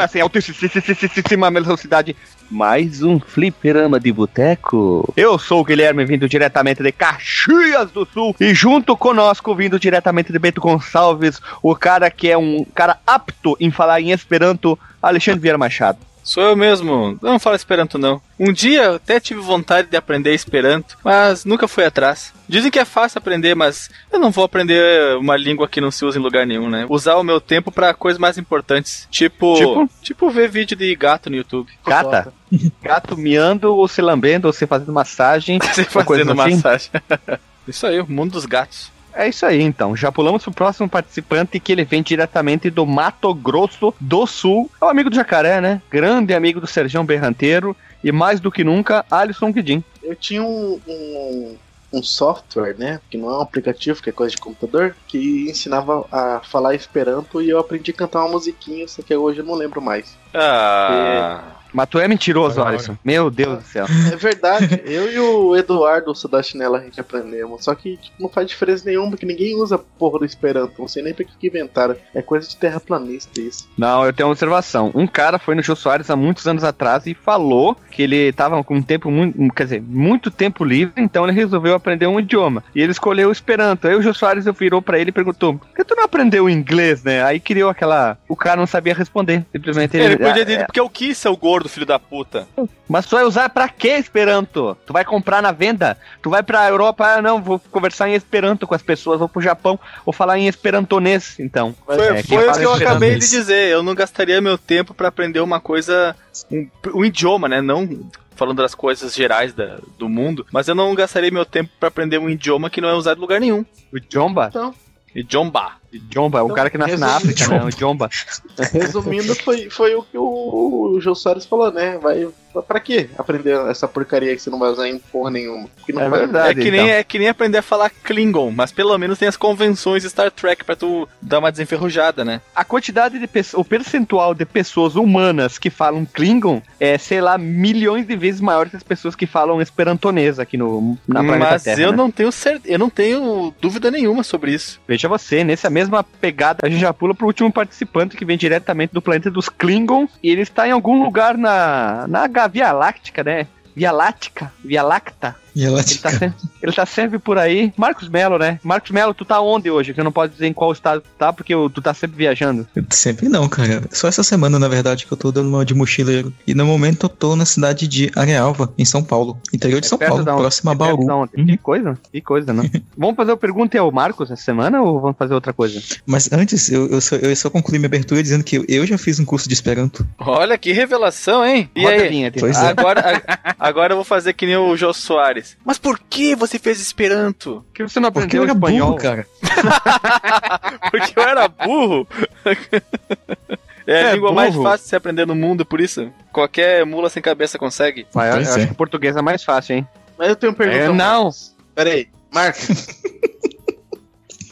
[0.00, 2.16] começa em altíssima velocidade.
[2.50, 5.12] Mais um fliperama de boteco.
[5.14, 8.34] Eu sou o Guilherme, vindo diretamente de Caxias do Sul.
[8.40, 13.56] E junto conosco, vindo diretamente de Bento Gonçalves, o cara que é um cara apto
[13.60, 15.98] em falar em Esperanto, Alexandre Vieira Machado.
[16.30, 17.18] Sou eu mesmo.
[17.20, 18.22] Não fala Esperanto, não.
[18.38, 22.32] Um dia eu até tive vontade de aprender Esperanto, mas nunca fui atrás.
[22.48, 26.04] Dizem que é fácil aprender, mas eu não vou aprender uma língua que não se
[26.04, 26.86] usa em lugar nenhum, né?
[26.88, 29.08] Usar o meu tempo para coisas mais importantes.
[29.10, 31.72] Tipo, tipo, tipo ver vídeo de gato no YouTube.
[31.84, 32.32] Gata?
[32.80, 35.58] Gato miando ou se lambendo ou se fazendo massagem.
[35.74, 36.54] Você fazendo assim?
[36.54, 36.90] massagem.
[37.66, 38.92] Isso aí, o mundo dos gatos.
[39.14, 39.96] É isso aí, então.
[39.96, 44.70] Já pulamos pro próximo participante que ele vem diretamente do Mato Grosso do Sul.
[44.80, 45.82] É o amigo do Jacaré, né?
[45.90, 47.76] Grande amigo do Sergião Berranteiro.
[48.02, 49.84] E mais do que nunca, Alisson Guidin.
[50.02, 51.56] Eu tinha um, um,
[51.92, 52.98] um, software, né?
[53.10, 57.42] Que não é um aplicativo, que é coisa de computador, que ensinava a falar Esperanto
[57.42, 60.16] e eu aprendi a cantar uma musiquinha, só que hoje eu não lembro mais.
[60.32, 61.42] Ah.
[61.56, 61.59] E...
[61.72, 62.96] Mas tu é mentiroso, Alisson.
[63.04, 63.86] Meu Deus do céu.
[64.12, 64.82] É verdade.
[64.84, 67.64] Eu e o Eduardo, o Sudachinela, a gente aprendemos.
[67.64, 70.80] Só que tipo, não faz diferença nenhuma, porque ninguém usa porra do Esperanto.
[70.80, 71.96] Não sei nem pra que inventaram.
[72.14, 73.68] É coisa de terraplanista isso.
[73.76, 74.90] Não, eu tenho uma observação.
[74.94, 78.62] Um cara foi no Jô Soares há muitos anos atrás e falou que ele tava
[78.64, 82.62] com um tempo muito, quer dizer, muito tempo livre, então ele resolveu aprender um idioma.
[82.74, 83.86] E ele escolheu o Esperanto.
[83.86, 87.02] Aí o Jô Soares virou pra ele e perguntou: por que tu não aprendeu inglês,
[87.02, 87.22] né?
[87.22, 88.18] Aí criou aquela.
[88.28, 89.44] O cara não sabia responder.
[89.52, 90.04] Simplesmente ele.
[90.04, 92.48] Ele podia ter é, porque eu quis ser o gordo gordo, filho da puta.
[92.88, 94.76] Mas tu vai usar pra quê Esperanto?
[94.86, 95.96] Tu vai comprar na venda?
[96.22, 97.06] Tu vai pra Europa?
[97.06, 100.48] Ah, não, vou conversar em Esperanto com as pessoas, vou pro Japão, vou falar em
[100.48, 101.74] esperantonês, então.
[101.84, 105.08] Foi, é, foi o que eu acabei de dizer, eu não gastaria meu tempo para
[105.08, 106.16] aprender uma coisa,
[106.50, 107.88] um, um idioma, né, não
[108.34, 112.16] falando das coisas gerais da, do mundo, mas eu não gastaria meu tempo para aprender
[112.16, 113.66] um idioma que não é usado em lugar nenhum.
[113.92, 114.46] O idioma?
[114.48, 114.74] Então.
[115.14, 115.79] Idiomba.
[116.12, 117.64] Jomba, é o então, cara que nasce na África, né?
[117.64, 118.08] O Jomba.
[118.72, 121.98] Resumindo, foi, foi o que o, o Jô Soares falou, né?
[121.98, 122.28] Vai,
[122.66, 125.68] pra quê aprender essa porcaria que você não vai usar em porra nenhuma?
[125.88, 126.20] é vai...
[126.20, 126.60] verdade.
[126.60, 126.94] É que, nem, então.
[126.94, 130.64] é que nem aprender a falar Klingon, mas pelo menos tem as convenções Star Trek
[130.64, 132.40] pra tu dar uma desenferrujada, né?
[132.54, 137.38] A quantidade de pessoas, o percentual de pessoas humanas que falam Klingon é, sei lá,
[137.38, 141.62] milhões de vezes maior que as pessoas que falam esperantonês aqui no, na planeta mas
[141.62, 141.76] Terra.
[141.76, 141.96] Mas eu né?
[141.96, 144.80] não tenho certeza, eu não tenho dúvida nenhuma sobre isso.
[144.88, 148.92] Veja você, nesse mesma pegada, a gente já pula pro último participante que vem diretamente
[148.92, 150.06] do planeta dos Klingon.
[150.22, 153.46] E ele está em algum lugar na, na Via Láctica, né?
[153.74, 157.72] Via Láctica, Via Lacta, ele tá, sempre, ele tá sempre por aí.
[157.76, 158.58] Marcos Melo, né?
[158.62, 159.92] Marcos Melo, tu tá onde hoje?
[159.92, 162.66] Que eu não posso dizer em qual estado tu tá, porque tu tá sempre viajando.
[162.90, 163.82] Sempre não, cara.
[163.90, 166.32] Só essa semana, na verdade, que eu tô dando uma de mochileiro.
[166.46, 169.38] E no momento eu tô na cidade de Arealva, em São Paulo.
[169.52, 171.02] Interior de é São Paulo, próximo a é Bauru.
[171.02, 171.46] Uhum.
[171.46, 172.64] Que coisa, que coisa, não?
[172.96, 175.80] vamos fazer a pergunta ao Marcos essa semana ou vamos fazer outra coisa?
[176.06, 178.98] Mas antes, eu, eu, só, eu só concluí minha abertura dizendo que eu, eu já
[178.98, 180.06] fiz um curso de Esperanto.
[180.18, 181.70] Olha que revelação, hein?
[181.74, 182.30] E Roda aí?
[182.38, 182.66] Pois é.
[182.68, 183.22] agora,
[183.58, 185.39] agora eu vou fazer que nem o Jô Soares.
[185.64, 187.64] Mas por que você fez Esperanto?
[187.74, 189.26] Que você não aprendeu Porque eu espanhol, burro, cara?
[190.90, 192.06] Porque eu era burro?
[193.86, 194.36] É a é, língua burro.
[194.36, 196.12] mais fácil de se aprender no mundo, por isso.
[196.32, 198.06] Qualquer mula sem cabeça consegue.
[198.14, 199.88] Mas eu, eu acho que o português é mais fácil, hein?
[200.16, 200.84] Mas eu tenho uma pergunta.
[200.84, 201.30] É, não.
[201.74, 202.86] Peraí, Marcos.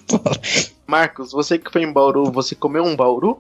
[0.89, 3.33] Marcos, você que foi em Bauru, você comeu um Bauru?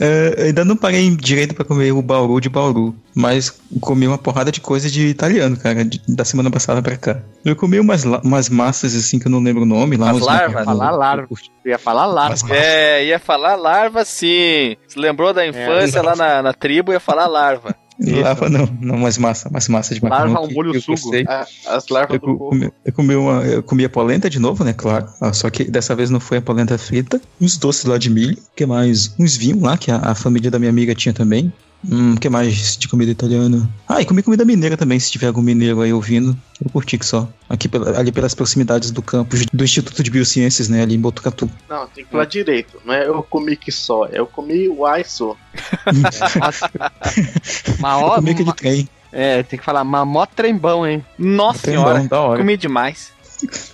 [0.00, 4.50] Uh, ainda não parei direito para comer o Bauru de Bauru, mas comi uma porrada
[4.50, 7.20] de coisa de italiano, cara, de, da semana passada pra cá.
[7.44, 10.12] Eu comi umas, umas massas assim que eu não lembro o nome lá.
[10.12, 10.64] As larvas?
[10.64, 11.28] Falar larva.
[11.66, 12.54] ia falar larva.
[12.56, 14.74] É, ia falar larva sim.
[14.88, 17.76] Você lembrou da infância é, lá na, na tribo, ia falar larva.
[18.00, 20.32] Larva não, não, mas massa, mas massa de macarrão.
[20.32, 21.12] Larva, um molho sugo.
[21.28, 24.64] Ah, as larvas eu, do comi, eu comi uma, eu comi a polenta de novo,
[24.64, 25.06] né, claro.
[25.20, 27.20] Ah, só que dessa vez não foi a polenta frita.
[27.40, 29.14] Uns doces lá de milho, que mais?
[29.18, 31.52] Uns vinhos lá, que a, a família da minha amiga tinha também.
[31.90, 33.68] Hum, que mais de comida italiana?
[33.88, 36.36] Ah, e comi comida mineira também, se tiver algum mineiro aí ouvindo.
[36.62, 37.28] Eu curti que só.
[37.48, 40.82] Aqui ali pelas proximidades do campus do Instituto de Biociências, né?
[40.82, 41.50] Ali em Botucatu.
[41.68, 42.80] Não, tem que falar direito.
[42.84, 45.36] Não é eu comi que só, é eu comi o ISO.
[47.78, 48.88] Maior, comi aquele trem.
[49.12, 51.04] É, tem que falar mamó trembão, hein?
[51.18, 52.38] Nossa senhora, da hora.
[52.38, 53.12] comi demais.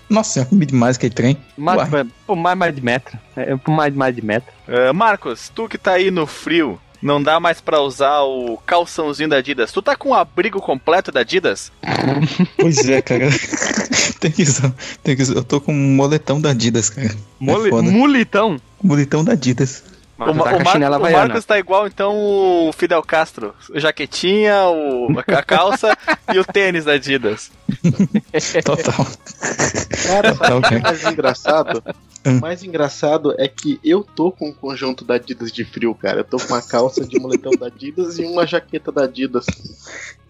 [0.09, 1.37] Nossa, eu comi demais aquele trem.
[1.57, 1.89] Mais,
[2.27, 3.19] por mais, mais de metro.
[3.37, 4.53] É, por mais, mais de metro.
[4.67, 9.29] Uh, Marcos, tu que tá aí no frio, não dá mais pra usar o calçãozinho
[9.29, 9.73] da Adidas.
[9.73, 11.73] Tu tá com o abrigo completo da Adidas?
[12.59, 13.29] Pois é, cara.
[14.21, 14.73] tem que usar.
[15.03, 15.35] Tem que usar.
[15.35, 17.15] Eu tô com um moletão da Adidas, cara.
[17.39, 18.61] Mole, é mulitão?
[18.83, 19.85] Mulitão da Adidas.
[20.21, 23.55] O, o, Mar o Marcos tá igual, então, o Fidel Castro.
[23.71, 25.97] O jaquetinha, o, a calça
[26.33, 27.51] e o tênis da Adidas.
[28.65, 29.07] Total.
[30.07, 31.83] Cara, o que é mais engraçado?
[32.23, 32.37] Hum.
[32.37, 36.21] O mais engraçado é que eu tô com um conjunto da Adidas de frio, cara.
[36.21, 39.47] Eu tô com uma calça de moletom da Adidas e uma jaqueta da Adidas.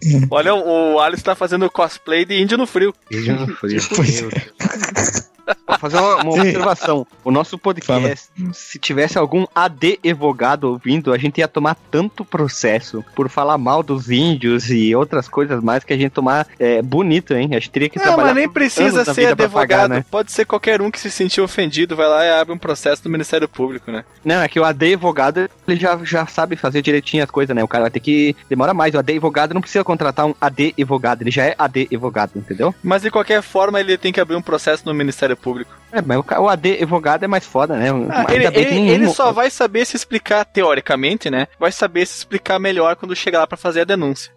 [0.29, 2.93] Olha, o, Alice tá fazendo cosplay de índio no frio.
[3.59, 5.31] Pois é.
[5.67, 7.07] Vou fazer uma, uma observação.
[7.23, 13.03] O nosso podcast, se tivesse algum AD evogado ouvindo, a gente ia tomar tanto processo
[13.15, 17.33] por falar mal dos índios e outras coisas mais que a gente tomar é, bonito,
[17.33, 17.49] hein?
[17.51, 18.27] A gente teria que Não, trabalhar.
[18.27, 19.53] mas nem precisa ser advogado.
[19.53, 20.05] pagar, né?
[20.09, 23.11] Pode ser qualquer um que se sentiu ofendido, vai lá e abre um processo no
[23.11, 24.03] Ministério Público, né?
[24.23, 27.63] Não, é que o AD evogado, ele já, já sabe fazer direitinho as coisas, né?
[27.63, 28.35] O cara vai ter que.
[28.49, 28.93] Demora mais.
[28.93, 32.73] O AD evogado não precisa contratar um AD evogado, ele já é AD evogado, entendeu?
[32.83, 35.71] Mas de qualquer forma, ele tem que abrir um processo no Ministério Público.
[35.91, 37.87] É, mas o, AD evogado é mais foda, né?
[38.09, 41.47] Ah, ele, ele- nenhum- ele só vai saber se explicar, teoricamente, né?
[41.59, 44.31] Vai saber se explicar melhor quando chegar lá pra fazer a denúncia.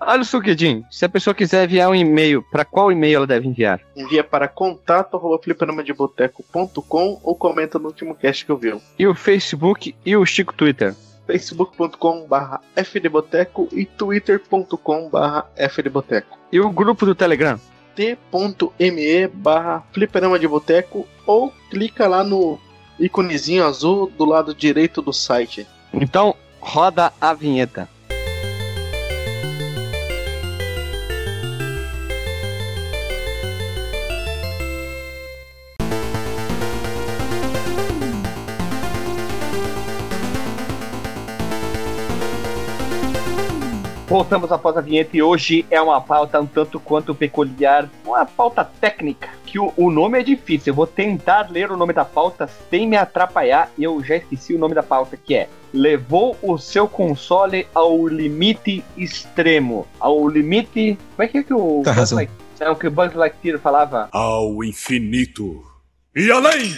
[0.00, 3.48] Olha o Suquedinho, se a pessoa quiser enviar um e-mail, pra qual e-mail ela deve
[3.48, 3.80] enviar?
[3.96, 8.74] Envia para contato.fliperamadeboteco.com ou comenta no último cast que eu vi.
[8.98, 10.94] E o Facebook e o Chico Twitter.
[11.28, 16.38] facebook.com.br fdboteco e twitter.com.br fdboteco.
[16.50, 17.60] E o grupo do Telegram.
[17.94, 22.58] t.me barra fliperama de boteco ou clica lá no
[22.98, 25.66] íconezinho azul do lado direito do site.
[25.92, 27.88] Então, roda a vinheta.
[44.08, 48.64] Voltamos após a vinheta e hoje é uma pauta um tanto quanto peculiar, uma pauta
[48.64, 50.70] técnica, que o, o nome é difícil.
[50.70, 53.70] Eu vou tentar ler o nome da pauta sem me atrapalhar.
[53.78, 58.82] Eu já esqueci o nome da pauta, que é Levou o seu console ao limite
[58.96, 59.86] extremo.
[60.00, 60.98] Ao limite.
[61.14, 61.82] Como é que é que o.
[61.84, 62.16] Tá Buzz razão.
[62.16, 64.08] Light- é o que o Buzz Lightyear falava?
[64.10, 65.62] ao infinito
[66.16, 66.74] e além.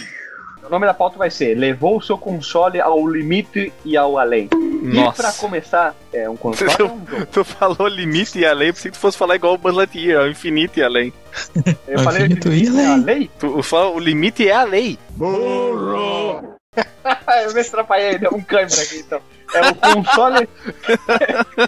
[0.63, 4.49] O nome da pauta vai ser Levou o seu console ao limite e ao além.
[4.83, 5.39] E pra Nossa.
[5.39, 7.25] começar, é um console ou um jogo?
[7.31, 10.27] Tu falou limite e além, pensei que tu fosse falar igual o Buzz Lightyear, ao
[10.29, 11.13] infinito e além.
[11.87, 12.87] Eu Ao falei infinito limite e além.
[12.87, 13.29] além?
[13.39, 14.97] Tu fala, o limite é a lei.
[15.11, 16.55] Burro!
[17.43, 19.19] eu me atrapalhei, deu um câimbra aqui então.
[19.53, 20.47] É o console.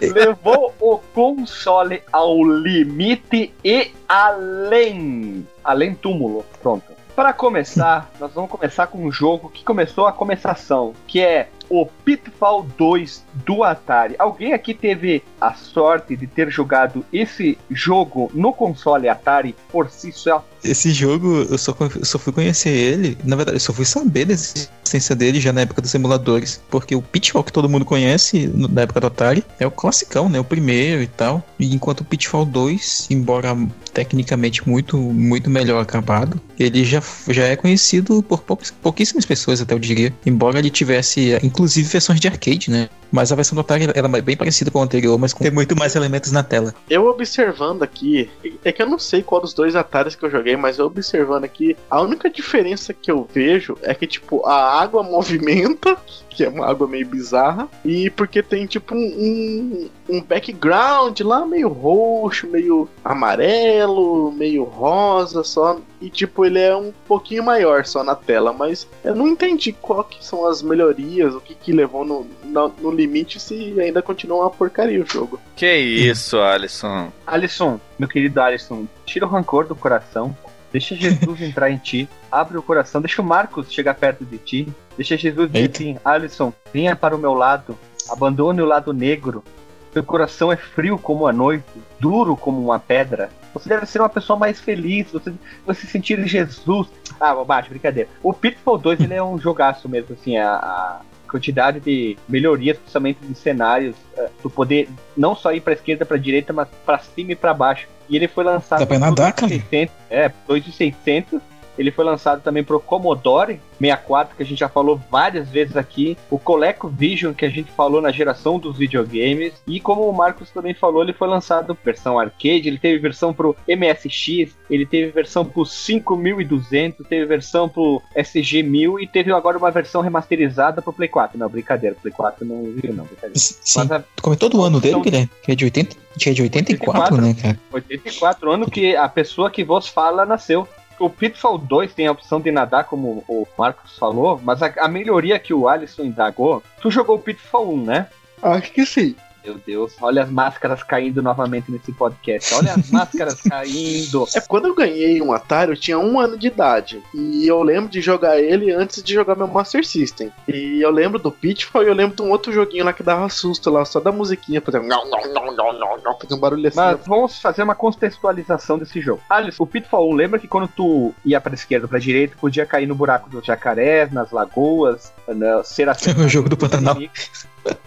[0.14, 5.46] levou o console ao limite e além.
[5.62, 6.44] Além túmulo.
[6.62, 6.93] Pronto.
[7.14, 11.86] Para começar, nós vamos começar com um jogo que começou a começação, que é o
[11.86, 14.16] Pitfall 2 do Atari.
[14.18, 20.10] Alguém aqui teve a sorte de ter jogado esse jogo no console Atari por si
[20.10, 20.44] só?
[20.64, 24.24] Esse jogo, eu só, eu só fui conhecer ele, na verdade, eu só fui saber
[24.24, 28.46] da existência dele já na época dos emuladores, porque o Pitfall que todo mundo conhece
[28.46, 32.00] no- na época do Atari é o classicão, né, o primeiro e tal, e enquanto
[32.00, 33.54] o Pitfall 2, embora
[33.92, 39.74] tecnicamente muito, muito melhor acabado, ele já, já é conhecido por poucas- pouquíssimas pessoas, até
[39.74, 43.60] eu diria, embora ele tivesse, eh, inclusive, versões de arcade, né, mas a versão do
[43.60, 46.74] Atari era bem parecida com a anterior, mas com tem muito mais elementos na tela.
[46.90, 48.28] Eu observando aqui,
[48.64, 51.44] é que eu não sei qual dos dois Ataris que eu joguei, mas eu observando
[51.44, 55.96] aqui, a única diferença que eu vejo é que, tipo, a água movimenta,
[56.28, 61.68] que é uma água meio bizarra, e porque tem, tipo, um, um background lá meio
[61.68, 68.14] roxo, meio amarelo, meio rosa só, e, tipo, ele é um pouquinho maior só na
[68.14, 72.26] tela, mas eu não entendi qual que são as melhorias, o que que levou no,
[72.44, 75.40] no, no limite, se ainda continua uma porcaria o jogo.
[75.56, 77.12] Que isso, Alisson.
[77.26, 80.36] Alisson, meu querido Alisson, tira o rancor do coração.
[80.74, 82.08] Deixa Jesus entrar em ti.
[82.32, 83.00] Abre o coração.
[83.00, 84.68] Deixa o Marcos chegar perto de ti.
[84.96, 85.76] Deixa Jesus dizer Eita.
[85.76, 87.78] assim: Alisson, venha para o meu lado.
[88.10, 89.44] Abandone o lado negro.
[89.92, 91.64] Seu coração é frio como a noite,
[92.00, 93.30] duro como uma pedra.
[93.54, 95.12] Você deve ser uma pessoa mais feliz.
[95.12, 95.32] Você,
[95.64, 96.88] você sentir Jesus.
[97.20, 98.08] Ah, bobagem, brincadeira.
[98.20, 103.18] O Pitfall 2 ele é um jogaço mesmo, assim, a, a quantidade de melhorias, principalmente
[103.22, 107.32] de cenários, eh, tu poder não só ir pra esquerda, pra direita, mas pra cima
[107.32, 107.88] e pra baixo.
[108.08, 109.48] E ele foi lançado Dá pra nadar, cara?
[109.48, 111.40] 2600, é, 2600.
[111.78, 116.16] Ele foi lançado também pro Commodore 64, que a gente já falou várias vezes aqui.
[116.30, 119.54] O ColecoVision, que a gente falou na geração dos videogames.
[119.66, 123.56] E como o Marcos também falou, ele foi lançado versão arcade, ele teve versão pro
[123.68, 130.00] MSX, ele teve versão pro 5200, teve versão pro SG-1000 e teve agora uma versão
[130.00, 131.38] remasterizada pro Play 4.
[131.38, 133.38] Não, brincadeira, Play 4 não viu não, brincadeira.
[133.38, 135.30] Sim, Mas a comentou do ano dele, Guilherme?
[135.42, 137.22] Que é de 80, que é de 84, 84.
[137.22, 137.60] né, cara?
[137.72, 140.66] 84 ano que a pessoa que vos fala nasceu.
[140.98, 144.88] O Pitfall 2 tem a opção de nadar, como o Marcos falou, mas a, a
[144.88, 146.62] melhoria que o Alisson indagou.
[146.80, 148.08] Tu jogou o Pitfall 1, né?
[148.42, 149.16] Acho que sim.
[149.44, 152.54] Meu Deus, olha as máscaras caindo novamente nesse podcast.
[152.54, 154.26] Olha as máscaras caindo.
[154.34, 157.02] É quando eu ganhei um Atari, eu tinha um ano de idade.
[157.12, 160.32] E eu lembro de jogar ele antes de jogar meu Master System.
[160.48, 163.28] E eu lembro do Pitfall e eu lembro de um outro joguinho lá que dava
[163.28, 166.66] susto lá, só da musiquinha, fazendo não, não, não, não, não, não, fazendo um barulho
[166.66, 166.76] assim.
[166.76, 169.20] Mas vamos fazer uma contextualização desse jogo.
[169.28, 172.64] Alice, o Pitfall 1, lembra que quando tu ia pra esquerda ou pra direita, podia
[172.64, 176.96] cair no buraco dos jacarés, nas lagoas, né, ser É o jogo do Pantanal.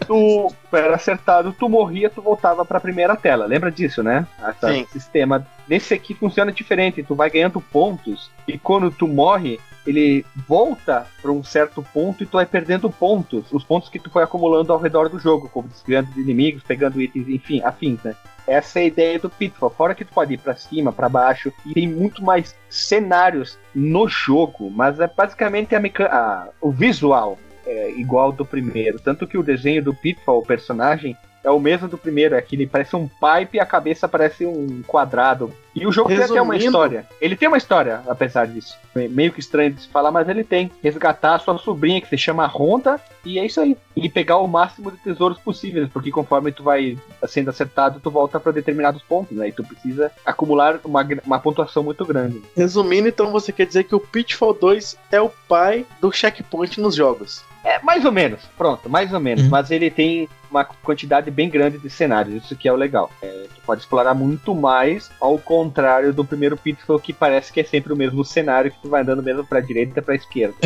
[0.06, 3.46] Tu era acertado, tu morria, tu voltava pra primeira tela.
[3.46, 4.26] Lembra disso, né?
[4.48, 4.86] Esse Sim.
[4.90, 5.46] sistema.
[5.68, 7.02] Nesse aqui funciona diferente.
[7.02, 12.26] Tu vai ganhando pontos e quando tu morre, ele volta pra um certo ponto e
[12.26, 13.52] tu vai perdendo pontos.
[13.52, 17.00] Os pontos que tu foi acumulando ao redor do jogo, como desviando de inimigos, pegando
[17.00, 18.14] itens, enfim, afins, né?
[18.46, 19.68] Essa é a ideia do Pitfall.
[19.70, 24.08] Fora que tu pode ir pra cima, pra baixo, e tem muito mais cenários no
[24.08, 25.80] jogo, mas é basicamente a
[26.10, 28.98] a- o visual é igual do primeiro.
[28.98, 32.34] Tanto que o desenho do Pitfall, o personagem, é o mesmo do primeiro.
[32.34, 35.52] É que ele parece um pipe e a cabeça parece um quadrado.
[35.74, 37.06] E o jogo tem até uma Resumindo- história.
[37.20, 38.76] Ele tem uma história, apesar disso.
[38.94, 40.70] Meio que estranho de se falar, mas ele tem.
[40.82, 43.76] Resgatar a sua sobrinha, que se chama Ronda, e é isso aí.
[43.94, 46.98] E pegar o máximo de tesouros possíveis, porque conforme tu vai
[47.28, 49.48] sendo acertado, tu volta para determinados pontos, né?
[49.48, 52.42] E tu precisa acumular uma, uma pontuação muito grande.
[52.56, 56.96] Resumindo, então você quer dizer que o Pitfall 2 é o pai do checkpoint nos
[56.96, 57.44] jogos.
[57.68, 59.44] É, mais ou menos, pronto, mais ou menos.
[59.44, 59.50] Uhum.
[59.50, 63.10] Mas ele tem uma quantidade bem grande de cenários, isso que é o legal.
[63.20, 67.64] É, tu pode explorar muito mais, ao contrário do primeiro Pitfall, que parece que é
[67.64, 70.56] sempre o mesmo cenário, que tu vai andando mesmo pra direita e pra esquerda.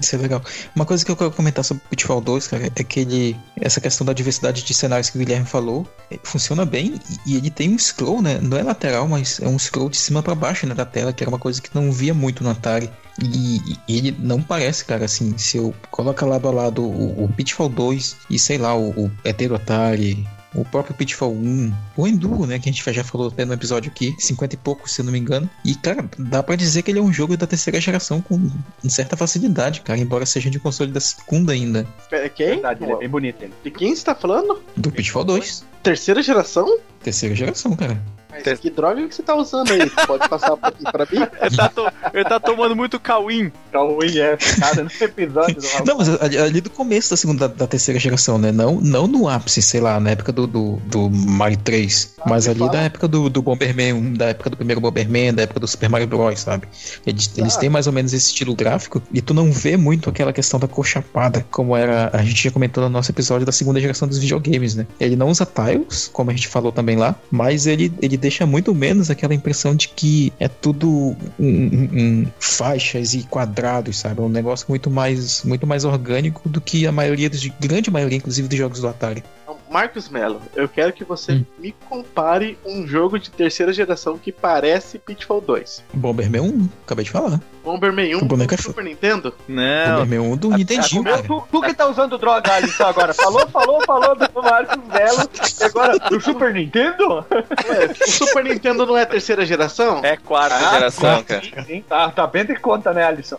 [0.00, 0.42] Isso é legal.
[0.74, 3.36] Uma coisa que eu quero comentar sobre o Pitfall 2, cara, é que ele.
[3.58, 7.50] Essa questão da diversidade de cenários que o Guilherme falou, eh, funciona bem e, ele
[7.50, 8.38] tem um scroll, né?
[8.42, 10.74] Não é lateral, mas é um scroll de cima pra baixo, né?
[10.74, 12.90] Da tela, que era uma coisa que não via muito no Atari.
[13.22, 17.70] E, ele não parece, cara, assim, se eu colocar lado a lado o, o Pitfall
[17.70, 19.10] 2 e sei lá, o, o
[19.54, 23.52] Atari, o próprio Pitfall 1, o Enduro, né, que a gente já falou até no
[23.52, 25.48] episódio aqui, 50 e pouco, se eu não me engano.
[25.64, 28.50] E, cara, dá pra dizer que ele é um jogo da terceira geração com
[28.88, 32.48] certa facilidade, cara, embora seja de console da segunda ainda, Pera, quem?
[32.48, 33.42] Verdade, ele é bem bonito.
[33.42, 33.52] Ele.
[33.62, 34.62] De quem você tá falando?
[34.76, 35.64] do Pitfall 2.
[35.82, 36.78] Terceira geração?
[37.02, 38.00] Terceira geração, cara.
[38.44, 39.88] Mas que droga que você tá usando aí?
[40.06, 41.26] Pode passar um pouquinho pra mim?
[41.40, 43.52] Ele tá, to- ele tá tomando muito Cauim.
[43.68, 45.84] Então, é cada no episódio do.
[45.86, 48.50] Não, mas ali, ali do começo da segunda, da terceira geração, né?
[48.52, 52.14] Não, não no ápice, sei lá, na época do, do, do Mario 3.
[52.26, 52.72] mas me ali fala.
[52.72, 55.88] da época do, do Bomberman 1, da época do primeiro Bomberman, da época do Super
[55.88, 56.66] Mario Bros, sabe?
[57.06, 57.60] Eles, eles Ah.
[57.60, 60.66] têm mais ou menos esse estilo gráfico e tu não vê muito aquela questão da
[60.68, 64.18] cor chapada, como era, a gente já comentou no nosso episódio da segunda geração dos
[64.18, 64.86] videogames, né?
[64.98, 68.74] Ele não usa tiles, como a gente falou também lá, mas ele, ele deixa muito
[68.74, 74.20] menos aquela impressão de que é tudo um- um- um faixas e quadrados, sabe?
[74.20, 78.18] É um negócio muito mais, muito mais orgânico do que a maioria dos, grande maioria,
[78.18, 79.22] inclusive, dos jogos do Atari.
[79.70, 81.44] Marcos Mello, eu quero que você Hum.
[81.58, 85.82] me compare um jogo de terceira geração que parece Pitfall 2.
[85.92, 87.40] Bomberman 1, acabei de falar.
[87.64, 89.34] Bomberman 1 O boneco é do Super Nintendo?
[89.48, 91.22] Não, Bomberman 1 do Nintendinho, cara.
[91.24, 93.12] tu, tu que tá usando droga, Alisson, agora.
[93.12, 95.28] Falou, falou, falou do Marcos Belo.
[95.60, 97.24] E agora, do Super Nintendo?
[97.68, 100.00] Ué, o Super Nintendo não é terceira geração?
[100.04, 101.42] é quarta Ah, geração, cara.
[101.42, 101.84] Sim, sim.
[101.88, 103.36] Tá, tá bem de conta, né, Alisson?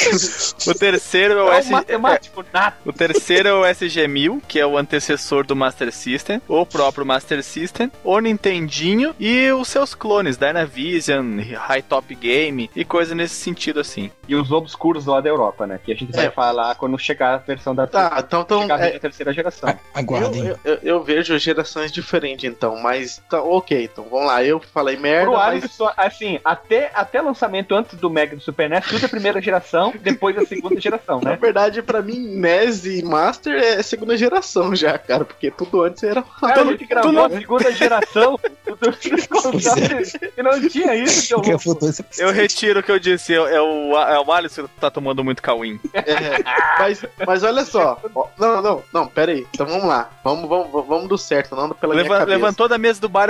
[0.66, 1.70] O terceiro é o É S...
[1.70, 2.76] matemático nato.
[2.88, 7.42] O terceiro é o SG-1000, que é o antecessor do Master System, o próprio Master
[7.42, 13.80] System, o Nintendinho e os seus clones, Dynavision, High Top Game e coisa nesse sentido
[13.80, 14.10] assim.
[14.28, 15.80] E os obscuros lá da Europa, né?
[15.82, 16.30] Que a gente vai É.
[16.30, 19.74] falar quando chegar a versão da Tá, então, então chegar a é, terceira geração.
[19.94, 20.46] Aguardem.
[20.46, 24.96] eu, eu, eu vejo gerações diferentes então, mas tá, ok, então vamos lá, eu falei
[24.96, 29.04] merda, Pro mas Alisson, assim, até, até lançamento antes do Mega do Super NES, tudo
[29.04, 31.36] é primeira geração, depois a segunda geração, na né?
[31.36, 36.22] verdade pra mim NES e Master é segunda geração já, cara, porque tudo antes era
[36.22, 41.22] Cara, a gente gravou não- a segunda geração do do consoles e não tinha isso,
[41.26, 44.32] seu Que foto esse- Eu retiro o que eu disse, é é o, é o
[44.32, 45.78] Alisson que tá tomando muito Cauim.
[45.94, 46.42] É,
[46.78, 48.00] mas, mas olha só.
[48.38, 49.46] Não, não, não, pera aí.
[49.54, 50.10] Então vamos lá.
[50.24, 52.36] Vamos, vamos, vamos do certo, não pela minha Leva- cabeça.
[52.36, 53.28] levantou da mesa do bar,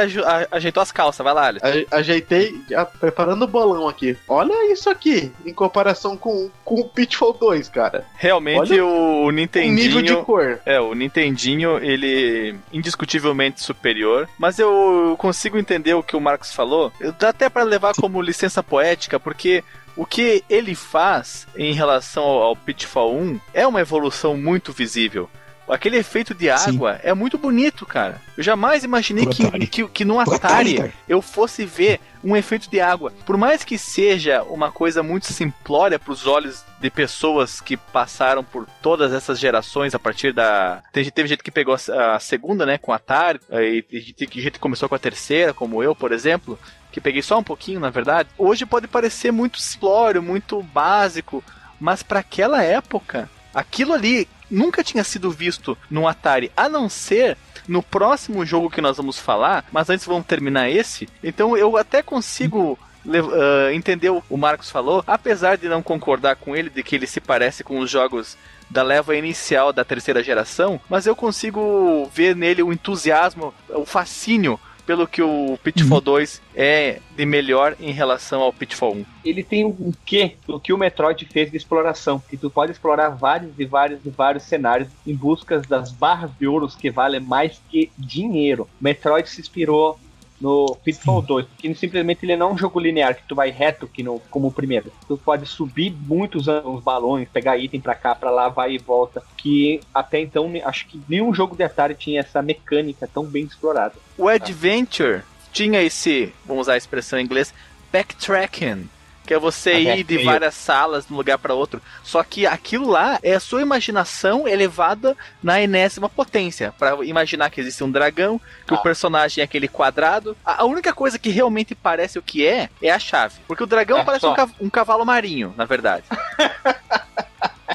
[0.50, 1.66] ajeitou as calças, vai lá, Alisson.
[1.90, 4.16] A- Ajeitei, já preparando o bolão aqui.
[4.28, 8.04] Olha isso aqui, em comparação com, com o Pitfall 2, cara.
[8.16, 10.60] Realmente Olha o O nível de cor.
[10.64, 16.92] É, o Nintendinho, ele indiscutivelmente superior, mas eu consigo entender o que o Marcos falou.
[17.18, 19.64] Dá até pra levar como licença poética, porque
[19.96, 25.28] o que ele faz em relação ao Pitfall 1 é uma evolução muito visível.
[25.70, 27.00] Aquele efeito de água Sim.
[27.04, 28.20] é muito bonito, cara.
[28.36, 32.80] Eu jamais imaginei que, que, que no Atari, Atari eu fosse ver um efeito de
[32.80, 33.12] água.
[33.24, 38.42] Por mais que seja uma coisa muito simplória para os olhos de pessoas que passaram
[38.42, 40.82] por todas essas gerações a partir da.
[40.92, 44.94] Teve, teve gente que pegou a, segunda, né, com Atari, e gente que começou com
[44.94, 46.58] a terceira, como eu, por exemplo,
[46.90, 48.28] que peguei só um pouquinho, na verdade.
[48.36, 51.42] Hoje pode parecer muito simplório, muito básico,
[51.78, 57.36] mas para aquela época, aquilo ali nunca tinha sido visto no Atari, a não ser
[57.68, 61.08] no próximo jogo que nós vamos falar, mas antes vamos terminar esse.
[61.22, 66.36] Então eu até consigo uh, entender o que o Marcos falou, apesar de não concordar
[66.36, 68.36] com ele de que ele se parece com os jogos
[68.68, 74.60] da leva inicial da terceira geração, mas eu consigo ver nele o entusiasmo, o fascínio
[74.90, 76.04] pelo que o Pitfall uhum.
[76.04, 79.04] 2 é de melhor em relação ao Pitfall 1.
[79.24, 83.10] Ele tem um quê do que o Metroid fez de exploração, que tu pode explorar
[83.10, 87.62] vários e vários e vários cenários em busca das barras de ouro que valem mais
[87.70, 88.68] que dinheiro.
[88.80, 89.96] Metroid se inspirou
[90.40, 93.86] no Pitfall 2, porque simplesmente ele não é um jogo linear que tu vai reto
[93.86, 94.92] que no, como o primeiro.
[95.06, 99.22] Tu pode subir muitos os balões, pegar item pra cá, pra lá, vai e volta.
[99.36, 103.94] Que até então acho que nenhum jogo de Atari tinha essa mecânica tão bem explorada.
[104.16, 107.52] O Adventure tinha esse, vamos usar a expressão em inglês,
[107.92, 108.88] backtracking
[109.30, 111.80] que é você ir de várias salas de um lugar para outro.
[112.02, 116.74] Só que aquilo lá é a sua imaginação elevada na enésima potência.
[116.76, 118.76] para imaginar que existe um dragão, que ah.
[118.76, 120.36] o personagem é aquele quadrado.
[120.44, 123.36] A, única coisa que realmente parece o que é, é a chave.
[123.46, 126.02] Porque o dragão é parece um, cav um cavalo marinho, na verdade.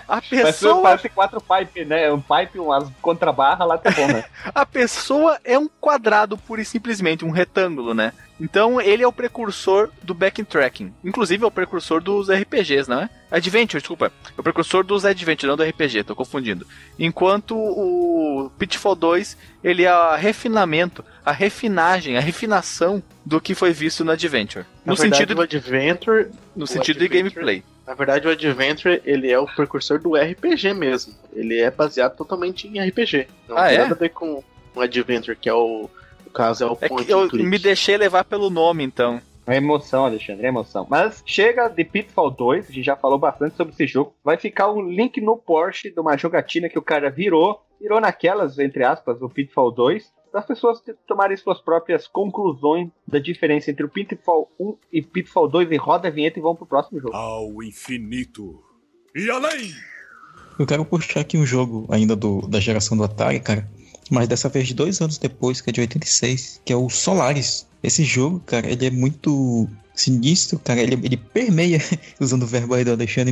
[0.08, 0.84] A pessoa.
[0.84, 2.12] Parece quatro pipe, né?
[2.12, 4.24] Um pipe, umas contrabarra lá tá bom, né?
[4.54, 8.14] a pessoa é um quadrado pura e simplesmente, um retângulo, né?
[8.39, 10.94] Então ele é o precursor do backtracking.
[11.04, 13.10] Inclusive é o precursor dos RPGs, não é?
[13.32, 14.12] Adventure, desculpa.
[14.38, 16.68] É o precursor dos Adventure, não do RPG, tô confundindo.
[17.00, 23.72] Enquanto o Pitfall 2, ele é o refinamento, a refinagem, a refinação do que foi
[23.72, 24.65] visto no Adventure.
[24.86, 27.63] No Na sentido verdade, do Adventure, no sentido Adventure, de gameplay.
[27.88, 31.13] Na verdade, o Adventure, ele é o precursor do RPG mesmo.
[31.34, 33.28] Ele é baseado totalmente em RPG.
[33.48, 33.82] Não ah, tem é?
[33.82, 34.43] nada a ver com
[34.74, 35.89] o Adventure, que é o
[36.36, 39.21] caso é o é que eu me deixei levar pelo nome, então.
[39.48, 40.88] É emoção, Alexandre, é emoção.
[40.89, 44.15] Mas chega de Pitfall 2, a gente já falou bastante sobre esse jogo.
[44.24, 48.58] Vai ficar um link no Porsche de uma jogatina que o cara virou, virou naquelas,
[48.58, 53.89] entre aspas, o Pitfall 2, das pessoas tomarem suas próprias conclusões da diferença entre o
[53.89, 57.15] Pitfall 1 e Pitfall 2 e roda a vinheta e vamos pro próximo jogo.
[57.15, 58.62] Ao infinito
[59.15, 59.74] e além!
[60.58, 63.67] Eu quero puxar aqui um jogo ainda do, da geração do Atari, cara,
[64.10, 67.65] mas dessa vez dois anos depois, que é de 86, que é o Solaris.
[67.82, 71.82] Esse jogo, cara, ele é muito sinistro, cara, ele, ele permeia,
[72.20, 73.32] usando o verbo aí do Alexandre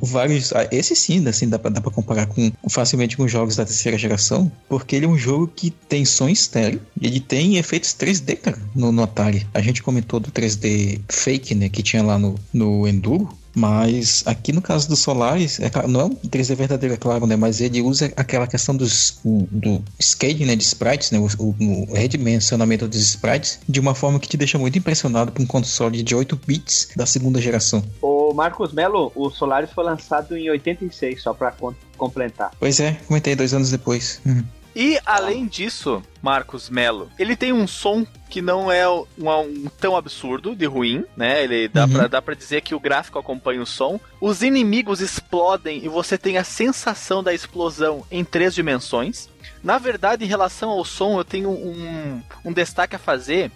[0.00, 0.52] vários.
[0.52, 3.96] Ah, esse sim, assim, dá pra, dá pra comparar com, facilmente com jogos da terceira
[3.96, 8.58] geração, porque ele é um jogo que tem som estéreo, ele tem efeitos 3D, cara,
[8.74, 9.46] no, no Atari.
[9.54, 13.28] A gente comentou do 3D fake, né, que tinha lá no, no Enduro.
[13.54, 17.36] Mas aqui no caso do Solaris, é, não é um 3D verdadeiro, é claro, né?
[17.36, 21.18] Mas ele usa aquela questão dos, do scaling né, de sprites, né?
[21.18, 25.42] O, o, o, redimensionamento dos sprites, de uma forma que te deixa muito impressionado com
[25.42, 27.82] um console de 8 bits da segunda geração.
[28.00, 31.54] O Marcos Melo, o Solaris foi lançado em 86, só para
[31.96, 32.52] completar.
[32.58, 34.20] Pois é, comentei dois anos depois.
[34.24, 34.44] Uhum.
[34.80, 39.96] E além disso, Marcos Melo, ele tem um som que não é um, um tão
[39.96, 41.42] absurdo de ruim, né?
[41.42, 41.90] Ele dá, uhum.
[41.90, 43.98] pra, dá pra dizer que o gráfico acompanha o som.
[44.20, 49.28] Os inimigos explodem e você tem a sensação da explosão em três dimensões.
[49.64, 53.50] Na verdade, em relação ao som, eu tenho um, um destaque a fazer.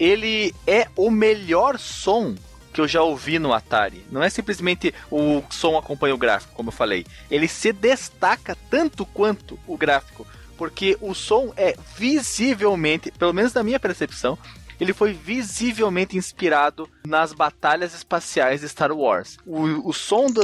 [0.00, 2.34] Ele é o melhor som
[2.72, 4.06] que eu já ouvi no Atari.
[4.10, 7.04] Não é simplesmente o som acompanha o gráfico, como eu falei.
[7.30, 10.26] Ele se destaca tanto quanto o gráfico
[10.62, 14.38] porque o som é visivelmente, pelo menos na minha percepção,
[14.78, 19.38] ele foi visivelmente inspirado nas batalhas espaciais de Star Wars.
[19.44, 20.40] O, o som do,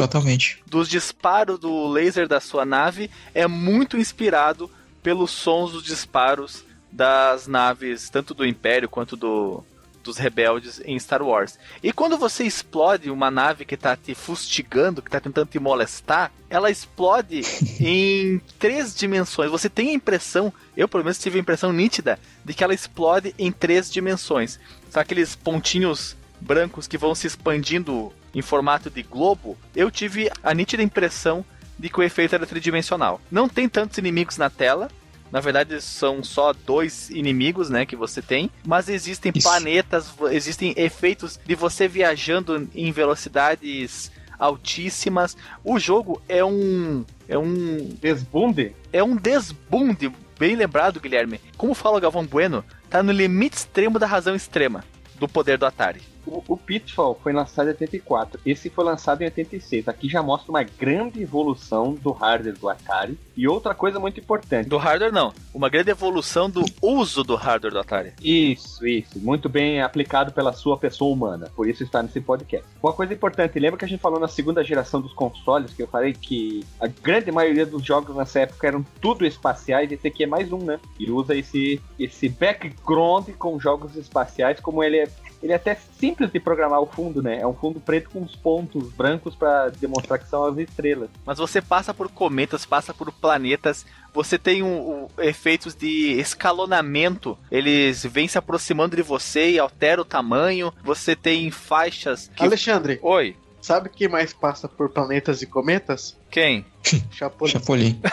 [0.67, 4.69] dos disparos do laser da sua nave é muito inspirado
[5.05, 9.63] pelos sons dos disparos das naves, tanto do Império quanto do,
[10.09, 11.59] dos rebeldes em Star Wars.
[11.83, 16.33] E quando você explode uma nave que tá te fustigando, que tá tentando te molestar,
[16.49, 17.43] ela explode
[17.79, 19.51] em três dimensões.
[19.51, 23.35] Você tem a impressão, eu pelo menos tive a impressão nítida, de que ela explode
[23.39, 24.59] em três dimensões.
[24.91, 29.57] São aqueles pontinhos brancos que vão se expandindo em formato de globo.
[29.77, 31.45] Eu tive a nítida impressão
[31.79, 33.21] de que o efeito era tridimensional.
[33.31, 34.91] Não tem tantos inimigos na tela,
[35.31, 38.51] na verdade, são só dois inimigos, né, que você tem.
[38.67, 39.49] Mas existem Isso.
[39.49, 45.37] planetas, existem efeitos de você viajando em velocidades altíssimas.
[45.65, 47.05] O jogo é um.
[47.29, 47.91] É um.
[48.01, 48.73] Desbunde?
[48.93, 50.11] É um desbunde.
[50.39, 51.41] Bem lembrado, Guilherme.
[51.57, 54.85] Como fala o Galvão Bueno, tá no limite extremo da razão extrema
[55.19, 56.01] do poder do Atari.
[56.29, 58.41] O, o, Pitfall foi lançado em 84.
[58.45, 59.89] Esse foi lançado em 86.
[59.89, 63.19] Aqui já mostra uma grande evolução do hardware do Atari.
[63.37, 64.69] E outra coisa muito importante.
[64.69, 65.33] Do hardware não.
[65.55, 68.13] Uma grande evolução do uso do hardware do Atari.
[68.23, 69.19] Isso, isso.
[69.19, 71.51] Muito bem aplicado pela sua pessoa humana.
[71.55, 72.67] Por isso está nesse podcast.
[72.83, 73.59] Uma coisa importante.
[73.59, 76.87] Lembra que a gente falou na segunda geração dos consoles, que eu falei que a
[76.87, 79.91] grande maioria dos jogos nessa época eram tudo espaciais.
[79.91, 80.79] Esse aqui é mais um, né?
[80.99, 85.09] E usa esse, esse background com jogos espaciais, como ele é
[85.43, 87.41] ele é até simples de programar o fundo, né?
[87.41, 91.09] É um fundo preto com uns pontos brancos para demonstrar que são as estrelas.
[91.25, 97.39] Mas você passa por cometas, passa por planetas, você tem um, um, efeitos de escalonamento,
[97.51, 100.73] eles vêm se aproximando de você e altera o tamanho.
[100.83, 102.31] Você tem faixas.
[102.35, 102.43] Que...
[102.43, 102.99] Alexandre.
[103.03, 103.37] Oi.
[103.69, 106.17] Sabe quem mais passa por planetas e cometas?
[106.31, 106.65] Quem?
[107.11, 107.53] Chapolin.
[107.53, 108.01] Chapolin.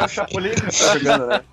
[0.00, 1.44] é o Chapolin que tá jogando, né?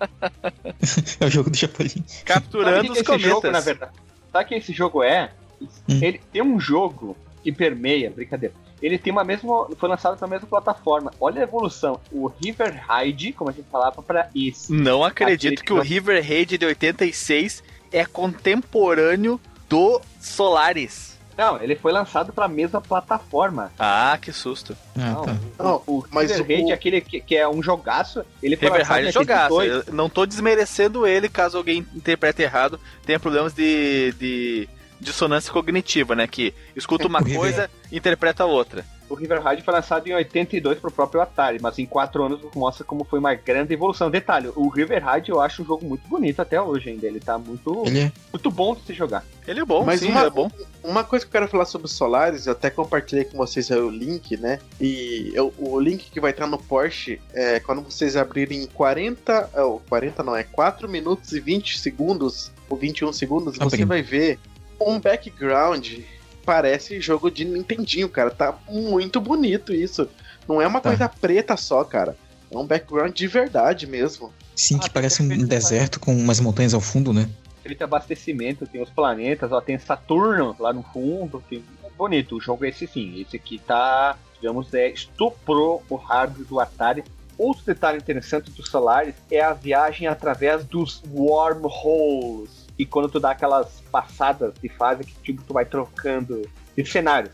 [1.20, 2.04] É o jogo do Chapolin.
[2.24, 3.30] Capturando os cometas.
[3.30, 3.92] Jogo, na verdade.
[4.32, 5.30] Sabe o que esse jogo é?
[5.62, 6.00] Hum.
[6.02, 8.56] Ele tem um jogo que permeia, brincadeira.
[8.82, 9.68] Ele tem uma mesma.
[9.78, 11.12] Foi lançado para a mesma plataforma.
[11.20, 12.00] Olha a evolução.
[12.10, 14.72] O River Raid, como a gente falava, para esse.
[14.72, 17.62] Não acredito que o River Raid de 86
[17.92, 21.17] é contemporâneo do Solaris.
[21.38, 23.70] Não, ele foi lançado pra mesma plataforma.
[23.78, 24.76] Ah, que susto.
[24.96, 25.36] Ah, não, tá.
[25.56, 29.06] o, não, o mas o aquele que, que, é um jogaço, ele foi River lançado
[29.06, 29.62] é jogaço.
[29.62, 34.68] Eu não tô desmerecendo ele, caso alguém interprete errado, tenha problemas de, de
[35.00, 36.26] dissonância cognitiva, né?
[36.26, 38.84] Que escuta uma coisa e interpreta outra.
[39.08, 42.84] O River Raid foi lançado em 82 pro próprio Atari, mas em 4 anos mostra
[42.84, 44.10] como foi uma grande evolução.
[44.10, 47.06] Detalhe, o River Raid eu acho um jogo muito bonito até hoje ainda.
[47.06, 48.12] Ele tá muito, Ele é.
[48.32, 49.24] muito bom de se jogar.
[49.46, 50.50] Ele é bom, Mas sim, uma- é bom.
[50.84, 53.88] Uma coisa que eu quero falar sobre o Solaris, eu até compartilhei com vocês o
[53.88, 54.58] link, né?
[54.80, 59.48] E eu- o link que vai estar no Porsche é quando vocês abrirem 40.
[59.54, 63.88] é, o 40 não, é 4 minutos e 20 segundos, ou 21 segundos, você Abrindo.
[63.88, 64.38] vai ver
[64.80, 65.98] um background.
[66.48, 68.30] Parece jogo de Nintendinho, cara.
[68.30, 70.08] Tá muito bonito isso.
[70.48, 70.88] Não é uma Tá.
[70.88, 72.16] coisa preta só, cara.
[72.50, 74.32] É um background de verdade mesmo.
[74.56, 77.28] Sim, Ah, que parece um deserto com umas montanhas ao fundo, né?
[77.62, 81.44] Ele tem abastecimento, tem os planetas, ó, tem Saturno lá no fundo.
[81.50, 81.62] Tem...
[81.84, 83.20] É bonito, o jogo é esse sim.
[83.20, 87.04] Esse aqui tá, digamos, é, estuprou o hardware do Atari.
[87.36, 92.66] Outro detalhe interessante do Solaris é a viagem através dos wormholes.
[92.78, 97.30] E quando tu dá aquelas passadas de fase que tipo, tu vai trocando de cenário.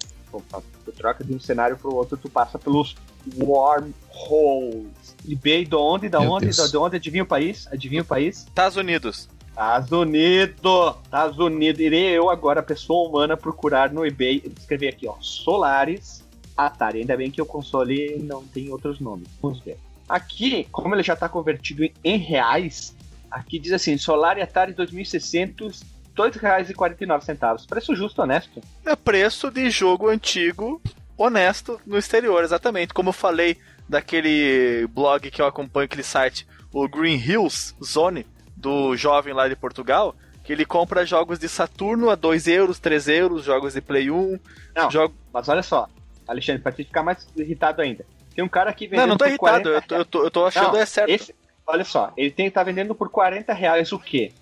[0.85, 2.97] Tu troca de um cenário pro outro, tu passa pelos
[3.37, 5.15] wormholes.
[5.25, 7.69] E bem, de onde, da Meu onde, da de onde, adivinha o país?
[7.71, 8.39] Adivinha o país?
[8.39, 9.29] Estados Unidos.
[9.49, 10.97] Estados Unidos!
[11.05, 11.81] Estados Unidos.
[11.81, 16.25] Irei eu agora, pessoa humana, procurar no eBay e escrever aqui, ó, Solaris
[16.57, 17.01] Atari.
[17.01, 19.29] Ainda bem que o console não tem outros nomes.
[19.41, 19.79] Vamos ver.
[20.09, 22.95] Aqui, como ele já está convertido em reais,
[23.35, 27.67] aqui diz assim, Solar Atari 2600, R$ 2,49.
[27.67, 28.63] Preço justo, honesto.
[28.87, 30.81] É preço de jogo antigo,
[31.19, 32.95] honesto, no exterior, exatamente.
[32.95, 38.97] Como eu falei daquele blog que eu acompanho, aquele site, o Green Hills Zone, do
[38.97, 43.45] jovem lá de Portugal, que ele compra jogos de Saturno a 2 euros, 3 euros,
[43.45, 44.39] jogos de Play 1.
[44.75, 45.15] Não, jogo...
[45.33, 45.89] Mas olha só,
[46.27, 48.07] Alexandre, pra te ficar mais irritado ainda.
[48.35, 50.31] Tem um cara aqui vendendo Não, não tô irritado, 40 eu tô, eu tô, eu
[50.31, 51.11] tô achando Não, é certo.
[51.11, 51.35] Esse,
[51.67, 54.33] olha só, ele tem, tá vendendo por 40 reais o quê?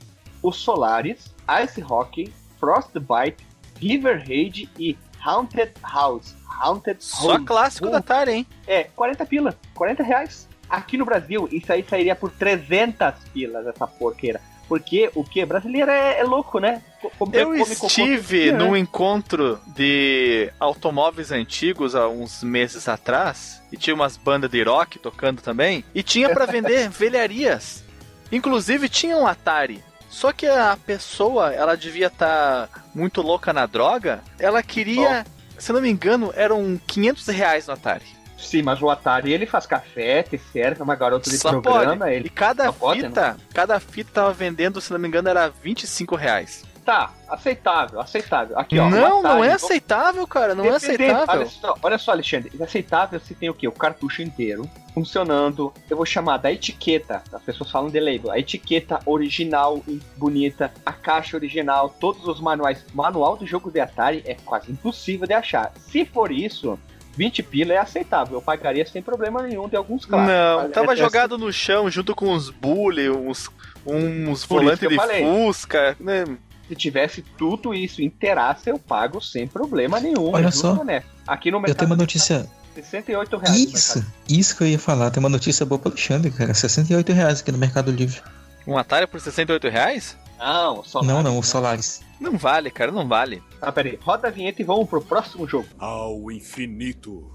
[0.42, 3.46] O Solaris, Ice Hockey, Frostbite,
[3.78, 6.34] River Raid e Haunted House.
[6.60, 7.44] Haunted Só House.
[7.46, 8.46] clássico da Atari, hein?
[8.66, 10.48] É, 40 pila, 40 reais.
[10.68, 14.40] Aqui no Brasil, isso aí sairia por 300 pilas, essa porqueira.
[14.68, 15.44] Porque o que?
[15.44, 16.82] Brasileiro é, é louco, né?
[17.00, 22.88] Co- come- Eu come estive todo dia, num encontro de automóveis antigos há uns meses
[22.88, 27.82] atrás e tinha umas bandas de rock tocando também e tinha pra vender velharias.
[28.30, 29.82] Inclusive tinha um Atari.
[30.08, 34.22] Só que a pessoa, ela devia estar muito louca na droga.
[34.38, 35.26] Ela queria,
[35.58, 38.04] se não me engano, eram 500 reais no Atari.
[38.42, 41.96] Sim, mas o Atari ele faz café, te serve, é uma garota de Só programa.
[41.96, 42.14] pode.
[42.14, 45.48] Ele E cada só pode, fita, cada fita tava vendendo, se não me engano, era
[45.48, 46.64] 25 reais.
[46.84, 48.58] Tá, aceitável, aceitável.
[48.58, 48.90] Aqui, ó.
[48.90, 50.52] não, o não Atari, é aceitável, cara.
[50.52, 51.26] Não é aceitável.
[51.28, 52.50] Olha só, olha só, Alexandre.
[52.58, 53.68] É aceitável se tem o quê?
[53.68, 55.72] O cartucho inteiro, funcionando.
[55.88, 57.22] Eu vou chamar da etiqueta.
[57.32, 58.32] As pessoas falam de label.
[58.32, 62.84] A etiqueta original e bonita, a caixa original, todos os manuais.
[62.92, 65.72] Manual do jogo de Atari é quase impossível de achar.
[65.76, 66.76] Se for isso,
[67.16, 68.34] 20 pila é aceitável.
[68.38, 70.32] Eu pagaria sem problema nenhum de alguns clássicos.
[70.34, 73.48] Não, Mas tava é- jogado no chão junto com uns bully, uns,
[73.86, 75.22] uns volantes eu de falei.
[75.24, 75.96] Fusca.
[76.00, 76.24] né?
[76.68, 80.32] Se tivesse tudo isso inteiraço, eu pago sem problema nenhum.
[80.32, 80.82] Olha só.
[80.84, 81.02] né?
[81.26, 82.48] Aqui no Eu mercado tenho uma notícia.
[82.74, 83.58] 68 reais.
[83.58, 85.10] no Isso, isso que eu ia falar.
[85.10, 86.54] Tem uma notícia boa pro Alexandre, cara.
[86.54, 88.22] 68 reais aqui no Mercado Livre.
[88.66, 90.16] Um Atari por 68 reais?
[90.38, 92.00] Não, só Não, não, o Solaris.
[92.18, 93.42] Não vale, cara, não vale.
[93.62, 93.96] Ah, peraí.
[94.02, 95.68] Roda a vinheta e vamos pro próximo jogo.
[95.78, 97.30] Ao infinito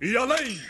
[0.00, 0.60] e além!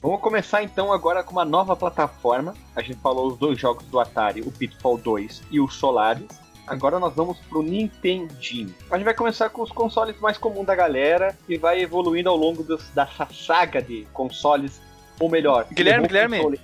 [0.00, 2.54] Vamos começar então agora com uma nova plataforma.
[2.74, 6.26] A gente falou os dois jogos do Atari, o Pitfall 2 e o Solaris.
[6.66, 8.74] Agora nós vamos pro Nintendinho.
[8.90, 12.36] A gente vai começar com os consoles mais comuns da galera e vai evoluindo ao
[12.36, 14.80] longo dos- dessa saga de consoles,
[15.20, 16.58] ou melhor, Guilherme, Guilherme.